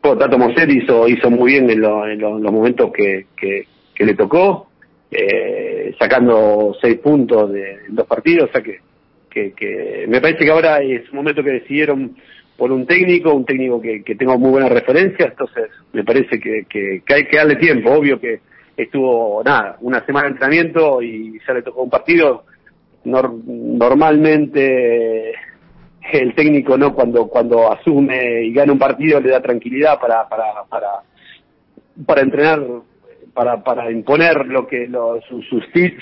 Tato 0.00 0.38
Moset 0.38 0.70
hizo, 0.70 1.08
hizo 1.08 1.30
muy 1.30 1.52
bien 1.52 1.70
en, 1.70 1.80
los 1.80 2.52
momentos 2.52 2.90
que, 2.92 3.26
que, 3.36 3.66
le 4.04 4.14
tocó, 4.14 4.68
eh, 5.10 5.94
sacando 5.98 6.74
seis 6.80 6.98
puntos 6.98 7.52
de, 7.52 7.80
dos 7.90 8.06
partidos, 8.06 8.48
o 8.48 8.52
sea 8.52 8.62
que, 8.62 8.80
que, 9.28 9.52
que, 9.52 10.06
me 10.08 10.22
parece 10.22 10.44
que 10.44 10.50
ahora 10.50 10.80
es 10.80 11.08
un 11.10 11.16
momento 11.16 11.44
que 11.44 11.50
decidieron 11.50 12.16
por 12.56 12.72
un 12.72 12.86
técnico, 12.86 13.34
un 13.34 13.44
técnico 13.44 13.78
que, 13.80 14.02
que 14.02 14.14
tengo 14.14 14.38
muy 14.38 14.50
buena 14.50 14.70
referencia, 14.70 15.26
entonces 15.26 15.68
me 15.92 16.02
parece 16.02 16.40
que, 16.40 16.64
que, 16.68 17.02
hay 17.12 17.26
que 17.26 17.36
darle 17.36 17.56
tiempo, 17.56 17.90
obvio 17.90 18.18
que 18.18 18.40
estuvo, 18.76 19.42
nada, 19.44 19.76
una 19.80 20.04
semana 20.06 20.28
de 20.28 20.32
entrenamiento 20.32 21.02
y 21.02 21.38
ya 21.46 21.52
le 21.52 21.62
tocó 21.62 21.82
un 21.82 21.90
partido, 21.90 22.44
normalmente 23.04 25.34
el 26.18 26.34
técnico 26.34 26.76
no 26.76 26.94
cuando 26.94 27.28
cuando 27.28 27.72
asume 27.72 28.42
y 28.44 28.52
gana 28.52 28.72
un 28.72 28.78
partido 28.78 29.20
le 29.20 29.30
da 29.30 29.40
tranquilidad 29.40 29.98
para 30.00 30.28
para 30.28 30.64
para 30.68 30.88
para 32.06 32.20
entrenar 32.22 32.60
para 33.34 33.62
para 33.62 33.90
imponer 33.90 34.46
lo 34.46 34.66
que 34.66 34.86
lo, 34.86 35.20
su, 35.22 35.42
su, 35.42 35.58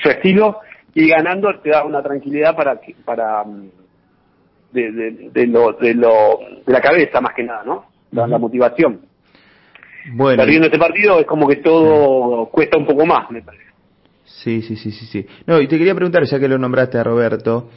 estilo 0.09 0.61
y 0.95 1.09
ganando 1.09 1.49
te 1.61 1.71
da 1.71 1.85
una 1.85 2.03
tranquilidad 2.03 2.57
para 2.57 2.81
para 3.05 3.45
de, 4.73 4.93
de, 4.93 5.31
de 5.33 5.47
lo 5.47 5.73
de 5.73 5.95
lo 5.95 6.39
de 6.67 6.73
la 6.73 6.81
cabeza 6.81 7.21
más 7.21 7.35
que 7.35 7.45
nada 7.45 7.63
no 7.65 7.87
la, 8.11 8.39
motivación. 8.39 9.01
Bueno 10.13 10.43
perdiendo 10.43 10.67
este 10.67 10.79
partido 10.79 11.19
es 11.21 11.27
como 11.27 11.47
que 11.47 11.57
todo 11.57 12.47
cuesta 12.47 12.79
un 12.79 12.87
poco 12.87 13.05
más 13.05 13.31
me 13.31 13.43
parece. 13.43 13.65
Sí 14.25 14.63
sí 14.63 14.77
sí 14.77 14.91
sí 14.93 15.07
sí. 15.07 15.27
No 15.47 15.61
y 15.61 15.69
te 15.69 15.79
quería 15.79 15.95
preguntar 15.95 16.25
ya 16.25 16.39
que 16.39 16.49
lo 16.49 16.59
nombraste 16.59 16.99
a 16.99 17.05
Roberto 17.05 17.69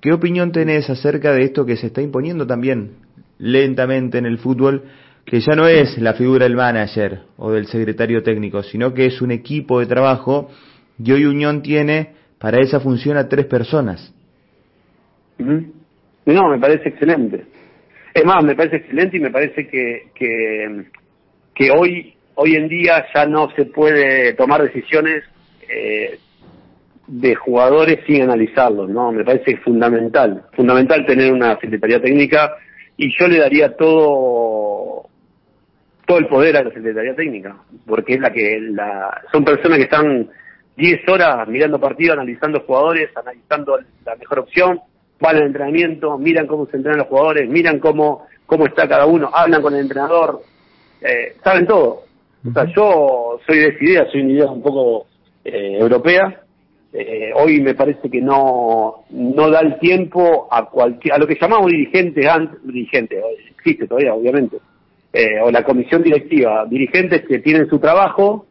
¿Qué 0.00 0.12
opinión 0.12 0.52
tenés 0.52 0.88
acerca 0.90 1.32
de 1.32 1.44
esto 1.44 1.64
que 1.64 1.76
se 1.76 1.88
está 1.88 2.02
imponiendo 2.02 2.46
también 2.46 2.96
lentamente 3.38 4.18
en 4.18 4.26
el 4.26 4.38
fútbol, 4.38 4.84
que 5.24 5.40
ya 5.40 5.54
no 5.54 5.66
es 5.66 5.98
la 5.98 6.14
figura 6.14 6.44
del 6.44 6.56
manager 6.56 7.20
o 7.36 7.52
del 7.52 7.66
secretario 7.66 8.22
técnico, 8.22 8.62
sino 8.62 8.94
que 8.94 9.06
es 9.06 9.20
un 9.22 9.30
equipo 9.30 9.80
de 9.80 9.86
trabajo 9.86 10.50
y 10.98 11.12
hoy 11.12 11.24
Unión 11.24 11.62
tiene 11.62 12.14
para 12.38 12.60
esa 12.60 12.80
función 12.80 13.16
a 13.16 13.28
tres 13.28 13.46
personas? 13.46 14.12
No, 15.38 16.48
me 16.48 16.58
parece 16.58 16.90
excelente. 16.90 17.44
Es 18.14 18.24
más, 18.24 18.44
me 18.44 18.54
parece 18.54 18.76
excelente 18.76 19.16
y 19.16 19.20
me 19.20 19.30
parece 19.30 19.66
que, 19.66 20.10
que, 20.14 20.84
que 21.54 21.70
hoy, 21.70 22.14
hoy 22.34 22.54
en 22.54 22.68
día 22.68 23.06
ya 23.14 23.26
no 23.26 23.50
se 23.56 23.66
puede 23.66 24.34
tomar 24.34 24.62
decisiones 24.62 25.24
eh, 25.68 26.18
de 27.12 27.34
jugadores 27.34 27.98
sin 28.06 28.22
analizarlos, 28.22 28.88
¿no? 28.88 29.12
Me 29.12 29.22
parece 29.22 29.58
fundamental, 29.58 30.44
fundamental 30.56 31.04
tener 31.04 31.30
una 31.30 31.60
secretaría 31.60 32.00
técnica 32.00 32.56
y 32.96 33.14
yo 33.18 33.28
le 33.28 33.38
daría 33.38 33.76
todo 33.76 35.02
todo 36.06 36.18
el 36.18 36.26
poder 36.26 36.56
a 36.56 36.64
la 36.64 36.72
secretaría 36.72 37.14
técnica, 37.14 37.54
porque 37.86 38.14
es 38.14 38.20
la 38.20 38.32
que 38.32 38.58
la 38.60 39.20
son 39.30 39.44
personas 39.44 39.76
que 39.76 39.84
están 39.84 40.30
10 40.78 41.06
horas 41.08 41.46
mirando 41.48 41.78
partidos, 41.78 42.16
analizando 42.16 42.60
jugadores, 42.60 43.10
analizando 43.14 43.78
la 44.06 44.16
mejor 44.16 44.38
opción, 44.38 44.80
van 45.20 45.36
al 45.36 45.46
entrenamiento, 45.48 46.16
miran 46.16 46.46
cómo 46.46 46.64
se 46.64 46.78
entrenan 46.78 47.00
los 47.00 47.08
jugadores, 47.08 47.46
miran 47.46 47.78
cómo 47.78 48.26
cómo 48.46 48.64
está 48.64 48.88
cada 48.88 49.04
uno, 49.04 49.30
hablan 49.34 49.60
con 49.60 49.74
el 49.74 49.80
entrenador, 49.80 50.40
eh, 51.02 51.36
saben 51.44 51.66
todo. 51.66 52.04
O 52.48 52.52
sea, 52.54 52.64
yo 52.74 53.38
soy 53.46 53.58
de 53.58 53.68
esa 53.68 53.84
idea, 53.84 54.06
soy 54.10 54.22
una 54.22 54.32
idea 54.32 54.46
un 54.46 54.62
poco 54.62 55.06
eh, 55.44 55.76
europea. 55.78 56.42
Eh, 56.94 57.30
hoy 57.34 57.62
me 57.62 57.74
parece 57.74 58.10
que 58.10 58.20
no 58.20 59.04
no 59.08 59.50
da 59.50 59.60
el 59.60 59.78
tiempo 59.78 60.46
a 60.50 60.66
cualquier 60.66 61.14
a 61.14 61.18
lo 61.18 61.26
que 61.26 61.38
llamamos 61.40 61.70
dirigentes 61.70 62.26
dirigentes 62.64 63.18
existe 63.56 63.86
todavía 63.86 64.12
obviamente 64.12 64.58
eh, 65.10 65.40
o 65.42 65.50
la 65.50 65.64
comisión 65.64 66.02
directiva 66.02 66.66
dirigentes 66.68 67.22
que 67.26 67.38
tienen 67.38 67.66
su 67.70 67.78
trabajo 67.78 68.44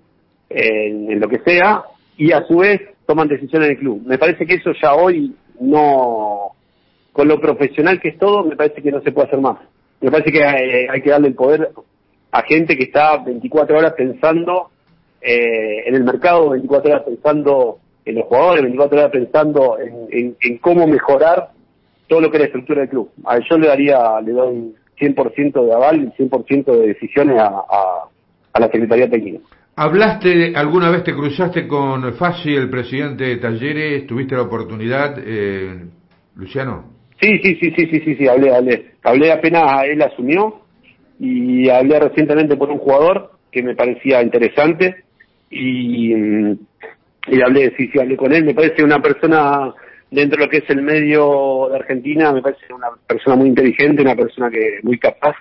en, 0.50 1.20
lo 1.20 1.30
que 1.30 1.38
sea 1.46 1.84
y 2.18 2.32
a 2.32 2.44
su 2.48 2.58
vez 2.58 2.82
toman 3.06 3.28
decisiones 3.28 3.68
en 3.68 3.76
el 3.76 3.80
club. 3.80 4.02
Me 4.08 4.18
parece 4.18 4.48
que 4.48 4.56
eso 4.56 4.72
ya 4.82 4.96
hoy 4.96 5.36
no 5.60 6.54
con 7.14 7.28
lo 7.28 7.40
profesional 7.40 8.02
que 8.02 8.10
es 8.10 8.18
todo 8.18 8.44
me 8.44 8.56
parece 8.56 8.82
que 8.82 8.92
no 8.92 9.02
se 9.02 9.12
puede 9.12 9.28
hacer 9.28 9.40
más. 9.40 9.60
Me 10.00 10.10
parece 10.10 10.32
que 10.32 10.44
hay 10.44 11.02
que 11.04 11.12
darle 11.12 11.28
el 11.28 11.36
poder 11.36 11.70
a 12.32 12.42
gente 12.42 12.76
que 12.76 12.86
está 12.86 13.18
24 13.18 13.78
horas 13.78 13.94
pensando 13.94 14.72
eh, 15.22 15.84
en 15.86 15.94
el 15.94 16.04
mercado, 16.04 16.50
24 16.50 16.92
horas 16.92 17.04
pensando 17.06 17.81
en 18.06 18.16
los 18.16 18.26
jugadores, 18.26 18.64
24 18.64 19.00
horas 19.00 19.12
pensando 19.12 19.78
en, 19.80 20.58
cómo 20.60 20.88
mejorar 20.88 21.50
todo 22.08 22.22
lo 22.22 22.30
que 22.30 22.38
es 22.38 22.42
la 22.42 22.48
estructura 22.48 22.82
del 22.82 22.90
club. 22.90 23.10
A 23.26 23.40
yo 23.40 23.58
le 23.58 23.68
daría, 23.68 24.20
le 24.22 24.32
doy 24.32 24.76
100% 25.00 25.66
de 25.66 25.74
aval 25.74 26.04
y 26.04 26.24
100% 26.24 26.66
de 26.66 26.88
decisiones 26.88 27.40
a, 27.40 27.48
a, 28.54 28.60
la 28.60 28.68
Secretaría 28.68 29.10
Técnica. 29.10 29.40
¿Hablaste, 29.76 30.54
alguna 30.56 30.90
vez 30.90 31.04
te 31.04 31.14
cruzaste 31.14 31.68
con 31.68 32.14
Fassi, 32.14 32.54
el 32.54 32.70
presidente 32.70 33.24
de 33.24 33.38
Talleres? 33.38 34.06
¿Tuviste 34.06 34.36
la 34.36 34.44
oportunidad, 34.44 35.16
eh, 35.26 35.86
Luciano? 36.36 36.92
Sí, 37.22 37.40
sí, 37.42 37.58
sí, 37.62 37.72
sí, 37.76 37.88
sí, 37.90 38.02
sí, 38.04 38.16
sí, 38.16 38.28
hablé, 38.28 38.54
hablé. 38.54 38.92
Hablé 39.04 39.32
apenas 39.32 39.84
él 39.86 40.02
asumió 40.02 40.62
y 41.20 41.70
hablé 41.70 42.00
recientemente 42.00 42.58
por 42.58 42.70
un 42.70 42.80
jugador 42.80 43.32
que 43.52 43.62
me 43.62 43.76
parecía 43.76 44.22
interesante 44.22 45.04
y, 45.52 46.14
y 47.32 47.42
hablé, 47.42 47.74
sí, 47.78 47.90
sí, 47.92 48.00
hablé 48.00 48.18
con 48.18 48.34
él, 48.34 48.44
me 48.44 48.54
parece 48.54 48.84
una 48.84 49.02
persona 49.02 49.74
dentro 50.10 50.38
de 50.38 50.46
lo 50.46 50.50
que 50.50 50.58
es 50.58 50.70
el 50.70 50.82
medio 50.82 51.70
de 51.70 51.78
Argentina, 51.78 52.34
me 52.34 52.42
parece 52.42 52.74
una 52.74 52.90
persona 53.08 53.36
muy 53.36 53.48
inteligente, 53.48 54.02
una 54.02 54.16
persona 54.16 54.50
que 54.50 54.80
muy 54.84 55.00
capaz, 55.00 55.36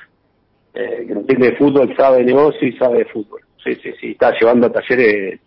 eh, 0.73 1.05
que 1.07 1.13
entiende 1.13 1.51
de 1.51 1.57
fútbol, 1.57 1.95
sabe 1.97 2.19
de 2.19 2.25
negocio 2.25 2.69
y 2.69 2.77
sabe 2.77 2.99
de 2.99 3.05
fútbol. 3.07 3.41
Sí, 3.63 3.75
sí, 3.83 3.93
sí, 4.01 4.13
está 4.13 4.33
llevando 4.39 4.69
a 4.69 4.73
talleres 4.73 5.41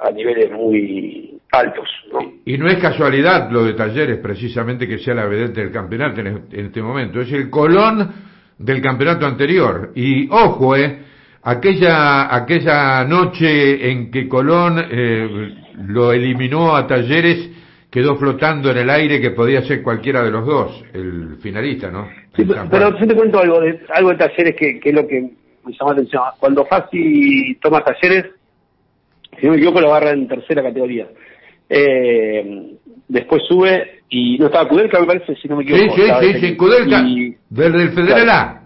a 0.00 0.10
niveles 0.12 0.52
muy 0.52 1.40
altos. 1.50 1.88
¿no? 2.12 2.20
Y 2.44 2.56
no 2.56 2.68
es 2.68 2.76
casualidad 2.76 3.50
lo 3.50 3.64
de 3.64 3.72
talleres, 3.72 4.18
precisamente 4.18 4.86
que 4.86 4.98
sea 4.98 5.14
la 5.14 5.26
vedette 5.26 5.60
del 5.60 5.72
campeonato 5.72 6.20
en 6.20 6.46
este 6.52 6.82
momento, 6.82 7.20
es 7.20 7.32
el 7.32 7.50
Colón 7.50 8.12
del 8.58 8.80
campeonato 8.80 9.26
anterior. 9.26 9.92
Y 9.94 10.28
ojo, 10.30 10.76
eh, 10.76 10.98
aquella, 11.42 12.34
aquella 12.34 13.04
noche 13.04 13.90
en 13.90 14.10
que 14.10 14.28
Colón 14.28 14.78
eh, 14.90 15.54
lo 15.86 16.12
eliminó 16.12 16.74
a 16.74 16.86
Talleres, 16.86 17.50
quedó 17.90 18.16
flotando 18.16 18.70
en 18.70 18.78
el 18.78 18.90
aire 18.90 19.20
que 19.20 19.30
podía 19.30 19.62
ser 19.62 19.82
cualquiera 19.82 20.22
de 20.22 20.30
los 20.30 20.46
dos, 20.46 20.84
el 20.92 21.36
finalista, 21.40 21.90
¿no? 21.90 22.08
pero 22.70 22.96
yo 22.98 23.06
te 23.06 23.16
cuento 23.16 23.40
algo 23.40 23.60
de, 23.60 23.80
algo 23.90 24.10
de 24.10 24.16
Talleres 24.16 24.54
que, 24.56 24.78
que 24.78 24.90
es 24.90 24.94
lo 24.94 25.06
que 25.06 25.20
me 25.64 25.72
llama 25.72 25.92
la 25.92 25.92
atención. 25.92 26.22
Cuando 26.38 26.64
Fassi 26.66 27.56
toma 27.60 27.82
Talleres, 27.82 28.26
si 29.38 29.46
no 29.46 29.52
me 29.52 29.58
equivoco, 29.58 29.80
lo 29.80 29.88
agarra 29.88 30.10
en 30.10 30.28
tercera 30.28 30.62
categoría. 30.62 31.08
Eh, 31.68 32.74
después 33.08 33.42
sube 33.48 34.02
y 34.08 34.38
no 34.38 34.46
estaba 34.46 34.68
Kudelka, 34.68 35.00
me 35.00 35.06
parece, 35.06 35.34
si 35.36 35.48
no 35.48 35.56
me 35.56 35.64
equivoco. 35.64 35.94
Sí, 35.96 36.02
sí, 36.02 36.32
sí, 36.32 36.40
sí, 36.40 36.56
Kudelka, 36.56 37.02
del, 37.02 37.72
del 37.72 37.90
Federal. 37.90 38.30
A. 38.30 38.62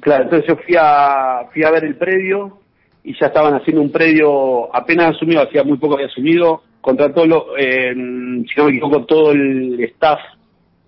Claro, 0.00 0.24
entonces 0.24 0.48
yo 0.48 0.56
fui 0.56 0.74
a, 0.78 1.46
fui 1.52 1.62
a 1.62 1.70
ver 1.70 1.84
el 1.84 1.96
predio 1.96 2.61
y 3.04 3.18
ya 3.18 3.26
estaban 3.26 3.54
haciendo 3.54 3.82
un 3.82 3.90
predio 3.90 4.74
apenas 4.74 5.16
asumido, 5.16 5.42
hacía 5.42 5.64
muy 5.64 5.78
poco 5.78 5.94
había 5.94 6.06
asumido, 6.06 6.62
contrató, 6.80 7.26
lo, 7.26 7.56
eh, 7.56 7.92
si 7.94 8.54
no 8.56 8.64
me 8.64 8.70
equivoco, 8.70 9.04
todo 9.04 9.32
el 9.32 9.80
staff 9.94 10.20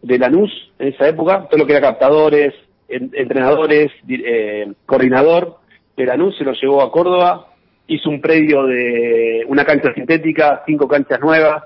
de 0.03 0.19
Lanús 0.19 0.51
en 0.79 0.89
esa 0.89 1.09
época, 1.09 1.47
todo 1.49 1.59
lo 1.59 1.67
que 1.67 1.73
era 1.73 1.81
captadores, 1.81 2.55
entrenadores, 2.89 3.91
eh, 4.09 4.73
coordinador 4.87 5.59
de 5.97 6.07
Lanús, 6.07 6.37
se 6.37 6.45
lo 6.45 6.53
llevó 6.53 6.83
a 6.83 6.93
Córdoba, 6.93 7.49
hizo 7.87 8.11
un 8.11 8.21
predio 8.21 8.65
de 8.65 9.45
una 9.49 9.65
cancha 9.65 9.93
sintética, 9.95 10.63
cinco 10.67 10.87
canchas 10.87 11.21
nuevas, 11.21 11.65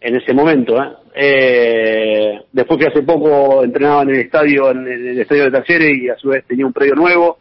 en 0.00 0.16
ese 0.16 0.32
momento. 0.32 0.82
¿eh? 0.82 0.88
Eh, 1.14 2.40
después 2.52 2.78
que 2.78 2.86
hace 2.86 3.02
poco 3.02 3.62
entrenaba 3.62 4.02
en 4.02 4.10
el 4.10 4.20
estadio, 4.20 4.70
en 4.70 4.86
el 4.86 5.20
estadio 5.20 5.44
de 5.44 5.50
Talleres 5.50 5.98
y 5.98 6.08
a 6.08 6.16
su 6.16 6.28
vez 6.28 6.44
tenía 6.46 6.66
un 6.66 6.72
predio 6.72 6.94
nuevo. 6.94 7.38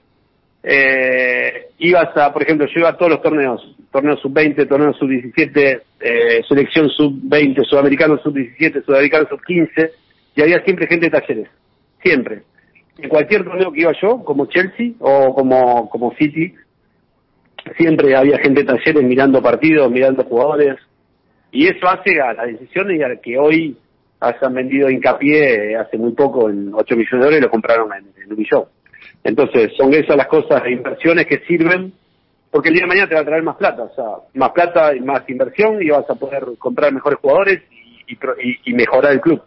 Eh, 0.62 1.69
ibas 1.80 2.15
a, 2.17 2.34
por 2.34 2.43
ejemplo, 2.43 2.67
yo 2.67 2.80
iba 2.80 2.89
a 2.89 2.98
todos 2.98 3.12
los 3.12 3.22
torneos, 3.22 3.76
torneos 3.91 4.19
sub-20, 4.22 4.67
torneos 4.67 4.98
sub-17, 4.98 5.82
eh, 6.02 6.41
selección 6.48 6.89
sub-20, 6.89 7.65
sudamericano 7.65 8.17
sub-17, 8.17 8.84
sudamericano 8.86 9.28
sub-15, 9.30 9.91
y 10.36 10.41
había 10.41 10.63
siempre 10.63 10.88
gente 10.88 11.10
de 11.10 11.19
Talleres, 11.19 11.50
siempre. 12.04 12.43
En 12.98 13.10
cualquier 13.10 13.45
torneo 13.45 13.72
que 13.72 13.82
iba 13.82 13.93
yo, 14.02 14.24
como 14.24 14.48
Chelsea 14.48 14.91
o 15.00 15.34
como, 15.34 15.89
como 15.89 16.13
City, 16.15 16.54
siempre 17.78 18.15
había 18.15 18.38
gente 18.39 18.63
de 18.63 18.67
Talleres 18.67 19.04
mirando 19.04 19.41
partidos, 19.41 19.89
mirando 19.89 20.24
jugadores, 20.24 20.76
y 21.52 21.67
eso 21.67 21.88
hace 21.88 22.22
a 22.22 22.34
las 22.34 22.48
decisiones 22.48 23.00
y 23.00 23.04
a 23.04 23.15
que 23.22 23.38
hoy 23.38 23.78
hayan 24.19 24.54
vendido 24.54 24.89
hincapié 24.89 25.76
hace 25.78 25.98
muy 25.98 26.12
poco 26.12 26.50
en 26.50 26.72
8 26.74 26.95
millones 26.95 27.12
de 27.12 27.17
dólares 27.17 27.39
y 27.39 27.43
lo 27.43 27.50
compraron 27.50 27.89
en, 27.93 28.32
un 28.32 28.38
millón. 28.38 28.65
Entonces, 29.23 29.71
son 29.77 29.93
esas 29.93 30.15
las 30.15 30.27
cosas 30.27 30.63
de 30.63 30.71
inversiones 30.71 31.25
que 31.27 31.39
sirven, 31.47 31.93
porque 32.51 32.69
el 32.69 32.75
día 32.75 32.84
de 32.84 32.88
mañana 32.88 33.10
te 33.10 33.15
va 33.15 33.21
a 33.21 33.25
traer 33.25 33.43
más 33.43 33.58
plata, 33.58 33.84
o 33.84 33.93
sea, 33.93 34.05
más 34.34 34.51
plata 34.51 34.95
y 34.95 35.01
más 35.01 35.27
inversión 35.29 35.82
y 35.82 35.89
vas 35.89 36.10
a 36.10 36.15
poder 36.15 36.45
comprar 36.58 36.91
mejores 36.93 37.19
jugadores 37.19 37.62
y, 38.08 38.73
mejorar 38.73 39.13
el 39.13 39.21
club. 39.21 39.41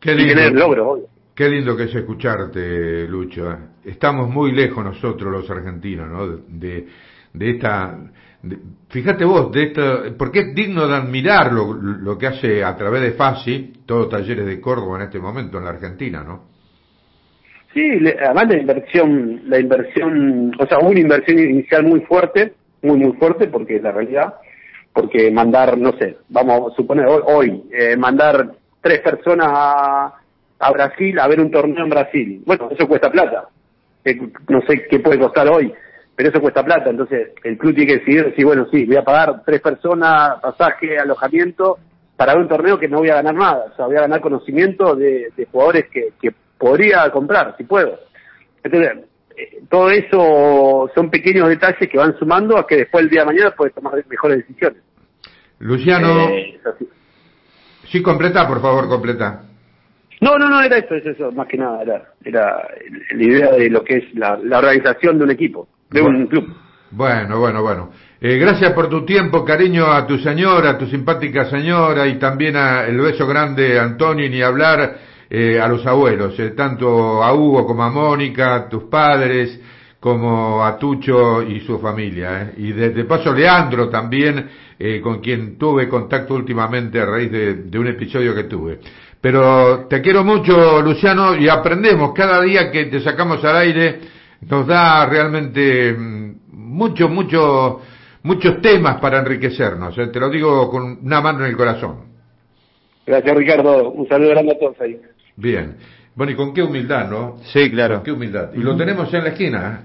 Qué 0.00 0.14
lindo, 0.14 0.32
y 0.32 0.34
tener 0.34 0.52
logros, 0.52 1.00
Qué 1.34 1.48
lindo 1.48 1.76
que 1.76 1.84
es 1.84 1.94
escucharte, 1.94 3.06
Lucho. 3.06 3.50
¿eh? 3.50 3.58
Estamos 3.84 4.28
muy 4.28 4.52
lejos 4.52 4.84
nosotros, 4.84 5.32
los 5.32 5.48
argentinos, 5.48 6.08
¿no? 6.08 6.26
de, 6.26 6.86
de 7.32 7.50
esta 7.50 7.96
fíjate 8.88 9.24
vos, 9.24 9.52
de 9.52 9.62
esto, 9.64 10.16
porque 10.18 10.40
es 10.40 10.54
digno 10.54 10.88
de 10.88 10.96
admirar 10.96 11.52
lo, 11.52 11.74
lo 11.74 12.18
que 12.18 12.26
hace 12.26 12.64
a 12.64 12.76
través 12.76 13.02
de 13.02 13.12
FASI, 13.12 13.72
todos 13.86 14.08
talleres 14.08 14.46
de 14.46 14.60
Córdoba 14.60 14.98
en 14.98 15.04
este 15.04 15.20
momento 15.20 15.58
en 15.58 15.64
la 15.64 15.70
Argentina, 15.70 16.24
¿no? 16.24 16.51
Sí, 17.74 17.80
además 18.20 18.48
la 18.48 18.58
inversión, 18.58 19.42
la 19.46 19.58
inversión, 19.58 20.52
o 20.58 20.66
sea, 20.66 20.78
una 20.78 21.00
inversión 21.00 21.38
inicial 21.38 21.84
muy 21.84 22.00
fuerte, 22.00 22.52
muy, 22.82 22.98
muy 22.98 23.12
fuerte, 23.14 23.46
porque 23.46 23.76
es 23.76 23.82
la 23.82 23.92
realidad, 23.92 24.34
porque 24.92 25.30
mandar, 25.30 25.78
no 25.78 25.92
sé, 25.92 26.18
vamos 26.28 26.72
a 26.72 26.76
suponer 26.76 27.06
hoy, 27.06 27.64
eh, 27.72 27.96
mandar 27.96 28.52
tres 28.80 29.00
personas 29.00 29.48
a, 29.50 30.18
Brasil 30.72 31.18
a 31.18 31.26
ver 31.26 31.40
un 31.40 31.50
torneo 31.50 31.82
en 31.82 31.90
Brasil, 31.90 32.42
bueno, 32.46 32.68
eso 32.70 32.86
cuesta 32.86 33.10
plata, 33.10 33.48
no 34.48 34.60
sé 34.62 34.86
qué 34.88 35.00
puede 35.00 35.18
costar 35.18 35.48
hoy, 35.48 35.72
pero 36.14 36.28
eso 36.28 36.40
cuesta 36.40 36.64
plata, 36.64 36.90
entonces 36.90 37.30
el 37.42 37.58
club 37.58 37.74
tiene 37.74 37.92
que 37.92 37.98
decidir, 37.98 38.26
decir, 38.26 38.44
bueno, 38.44 38.68
sí, 38.70 38.84
voy 38.84 38.96
a 38.96 39.02
pagar 39.02 39.42
tres 39.44 39.60
personas, 39.60 40.40
pasaje, 40.40 40.98
alojamiento, 40.98 41.78
para 42.16 42.36
un 42.36 42.46
torneo 42.46 42.78
que 42.78 42.86
no 42.86 42.98
voy 42.98 43.08
a 43.08 43.16
ganar 43.16 43.34
nada, 43.34 43.64
o 43.72 43.76
sea, 43.76 43.86
voy 43.86 43.96
a 43.96 44.02
ganar 44.02 44.20
conocimiento 44.20 44.94
de, 44.94 45.32
jugadores 45.50 45.88
que, 45.88 46.10
que 46.20 46.32
podría 46.62 47.10
comprar, 47.10 47.56
si 47.58 47.64
puedo. 47.64 47.98
Entonces, 48.62 49.04
eh, 49.36 49.62
todo 49.68 49.90
eso 49.90 50.88
son 50.94 51.10
pequeños 51.10 51.48
detalles 51.48 51.90
que 51.90 51.98
van 51.98 52.16
sumando 52.18 52.56
a 52.56 52.66
que 52.66 52.76
después 52.76 53.02
el 53.02 53.10
día 53.10 53.22
de 53.22 53.26
mañana 53.26 53.50
puedes 53.56 53.74
tomar 53.74 53.94
mejores 54.08 54.38
decisiones. 54.38 54.80
Luciano, 55.58 56.28
eh, 56.28 56.60
sí, 57.90 58.00
completa, 58.00 58.46
por 58.46 58.62
favor, 58.62 58.88
completa. 58.88 59.42
No, 60.20 60.38
no, 60.38 60.48
no, 60.48 60.62
era 60.62 60.78
eso, 60.78 60.94
es 60.94 61.04
eso, 61.04 61.32
más 61.32 61.48
que 61.48 61.58
nada, 61.58 61.82
era, 61.82 62.12
era 62.24 62.68
la 63.12 63.22
idea 63.24 63.50
de 63.50 63.68
lo 63.68 63.82
que 63.82 63.96
es 63.96 64.14
la 64.14 64.58
organización 64.58 65.18
de 65.18 65.24
un 65.24 65.30
equipo 65.32 65.66
de 65.90 66.00
un 66.00 66.26
club. 66.26 66.54
Bueno, 66.90 67.38
bueno, 67.38 67.62
bueno. 67.62 67.90
Eh, 68.20 68.36
gracias 68.38 68.72
por 68.72 68.88
tu 68.88 69.04
tiempo, 69.04 69.44
cariño 69.44 69.86
a 69.86 70.06
tu 70.06 70.18
señora, 70.18 70.70
a 70.70 70.78
tu 70.78 70.86
simpática 70.86 71.46
señora 71.46 72.06
y 72.06 72.18
también 72.18 72.56
a 72.56 72.84
el 72.86 73.00
beso 73.00 73.26
grande 73.26 73.78
Antonio, 73.78 74.28
ni 74.28 74.42
hablar 74.42 74.96
eh, 75.34 75.58
a 75.58 75.66
los 75.66 75.86
abuelos, 75.86 76.38
eh, 76.38 76.50
tanto 76.50 77.22
a 77.22 77.32
Hugo 77.32 77.66
como 77.66 77.82
a 77.82 77.90
Mónica, 77.90 78.54
a 78.54 78.68
tus 78.68 78.84
padres, 78.84 79.58
como 79.98 80.64
a 80.64 80.78
Tucho 80.78 81.42
y 81.42 81.60
su 81.60 81.78
familia. 81.78 82.52
Y 82.56 82.72
de, 82.72 83.04
paso 83.04 83.32
Leandro 83.32 83.88
también, 83.88 84.48
con 85.00 85.20
quien 85.20 85.56
tuve 85.56 85.88
contacto 85.88 86.34
últimamente 86.34 87.00
a 87.00 87.06
raíz 87.06 87.30
de, 87.30 87.54
de 87.54 87.78
un 87.78 87.86
episodio 87.86 88.34
que 88.34 88.44
tuve. 88.44 88.80
Pero 89.20 89.86
te 89.88 90.00
quiero 90.00 90.24
mucho, 90.24 90.82
Luciano, 90.82 91.36
y 91.36 91.48
aprendemos 91.48 92.12
cada 92.12 92.42
día 92.42 92.68
que 92.72 92.86
te 92.86 93.00
sacamos 93.00 93.44
al 93.44 93.56
aire 93.58 94.00
nos 94.48 94.66
da 94.66 95.06
realmente 95.06 95.92
mm, 95.92 96.34
mucho, 96.52 97.08
mucho, 97.08 97.80
muchos 98.22 98.60
temas 98.60 99.00
para 99.00 99.20
enriquecernos. 99.20 99.96
¿eh? 99.98 100.08
Te 100.08 100.20
lo 100.20 100.28
digo 100.30 100.70
con 100.70 100.98
una 101.02 101.20
mano 101.20 101.40
en 101.40 101.50
el 101.50 101.56
corazón. 101.56 102.12
Gracias, 103.06 103.36
Ricardo. 103.36 103.90
Un 103.90 104.08
saludo 104.08 104.30
grande 104.30 104.52
a 104.52 104.58
todos 104.58 104.80
ahí. 104.80 105.00
Bien. 105.36 105.74
Bueno, 106.14 106.32
y 106.32 106.34
con 106.36 106.52
qué 106.52 106.62
humildad, 106.62 107.08
¿no? 107.10 107.38
Sí, 107.52 107.70
claro. 107.70 107.96
Con 107.96 108.04
qué 108.04 108.12
humildad. 108.12 108.50
Y 108.54 108.58
lo 108.58 108.76
tenemos 108.76 109.12
en 109.14 109.24
la 109.24 109.30
esquina. 109.30 109.80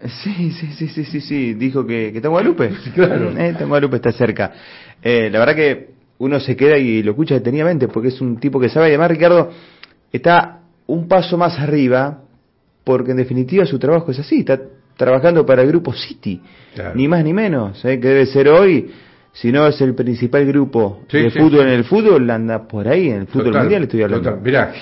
¿eh? 0.00 0.08
Sí, 0.22 0.50
sí, 0.52 0.66
sí, 0.76 0.88
sí, 0.88 1.04
sí, 1.04 1.20
sí. 1.20 1.54
Dijo 1.54 1.86
que, 1.86 2.10
que 2.12 2.18
está 2.18 2.28
en 2.28 2.32
Guadalupe. 2.32 2.70
Claro. 2.94 3.30
Eh, 3.30 3.48
está 3.50 3.62
en 3.62 3.68
Guadalupe, 3.68 3.96
está 3.96 4.12
cerca. 4.12 4.52
Eh, 5.02 5.30
la 5.32 5.38
verdad 5.38 5.54
que 5.54 5.88
uno 6.18 6.38
se 6.40 6.54
queda 6.56 6.76
y 6.78 7.02
lo 7.02 7.12
escucha 7.12 7.34
detenidamente 7.34 7.88
porque 7.88 8.08
es 8.08 8.20
un 8.20 8.36
tipo 8.38 8.60
que 8.60 8.68
sabe. 8.68 8.86
Y 8.88 8.90
además, 8.90 9.10
Ricardo 9.10 9.50
está 10.12 10.60
un 10.86 11.08
paso 11.08 11.38
más 11.38 11.58
arriba 11.58 12.20
porque 12.84 13.12
en 13.12 13.16
definitiva 13.16 13.64
su 13.64 13.78
trabajo 13.78 14.10
es 14.10 14.18
así. 14.18 14.40
Está 14.40 14.60
trabajando 14.96 15.46
para 15.46 15.62
el 15.62 15.68
grupo 15.68 15.94
City. 15.94 16.40
Claro. 16.74 16.94
Ni 16.94 17.08
más 17.08 17.24
ni 17.24 17.32
menos. 17.32 17.82
eh, 17.86 17.98
que 17.98 18.08
debe 18.08 18.26
ser 18.26 18.48
hoy. 18.48 18.90
Si 19.32 19.50
no 19.50 19.66
es 19.66 19.80
el 19.80 19.96
principal 19.96 20.46
grupo 20.46 21.00
Sí, 21.08 21.18
de 21.18 21.28
sí, 21.30 21.38
fútbol 21.40 21.62
sí. 21.62 21.66
en 21.66 21.68
el 21.70 21.82
fútbol, 21.84 22.30
anda 22.30 22.68
por 22.68 22.86
ahí, 22.86 23.08
en 23.08 23.22
el 23.22 23.26
fútbol 23.26 23.46
Total, 23.46 23.62
mundial 23.62 23.82
estoy 23.82 24.02
hablando. 24.02 24.28
total. 24.30 24.44
Mirá, 24.44 24.70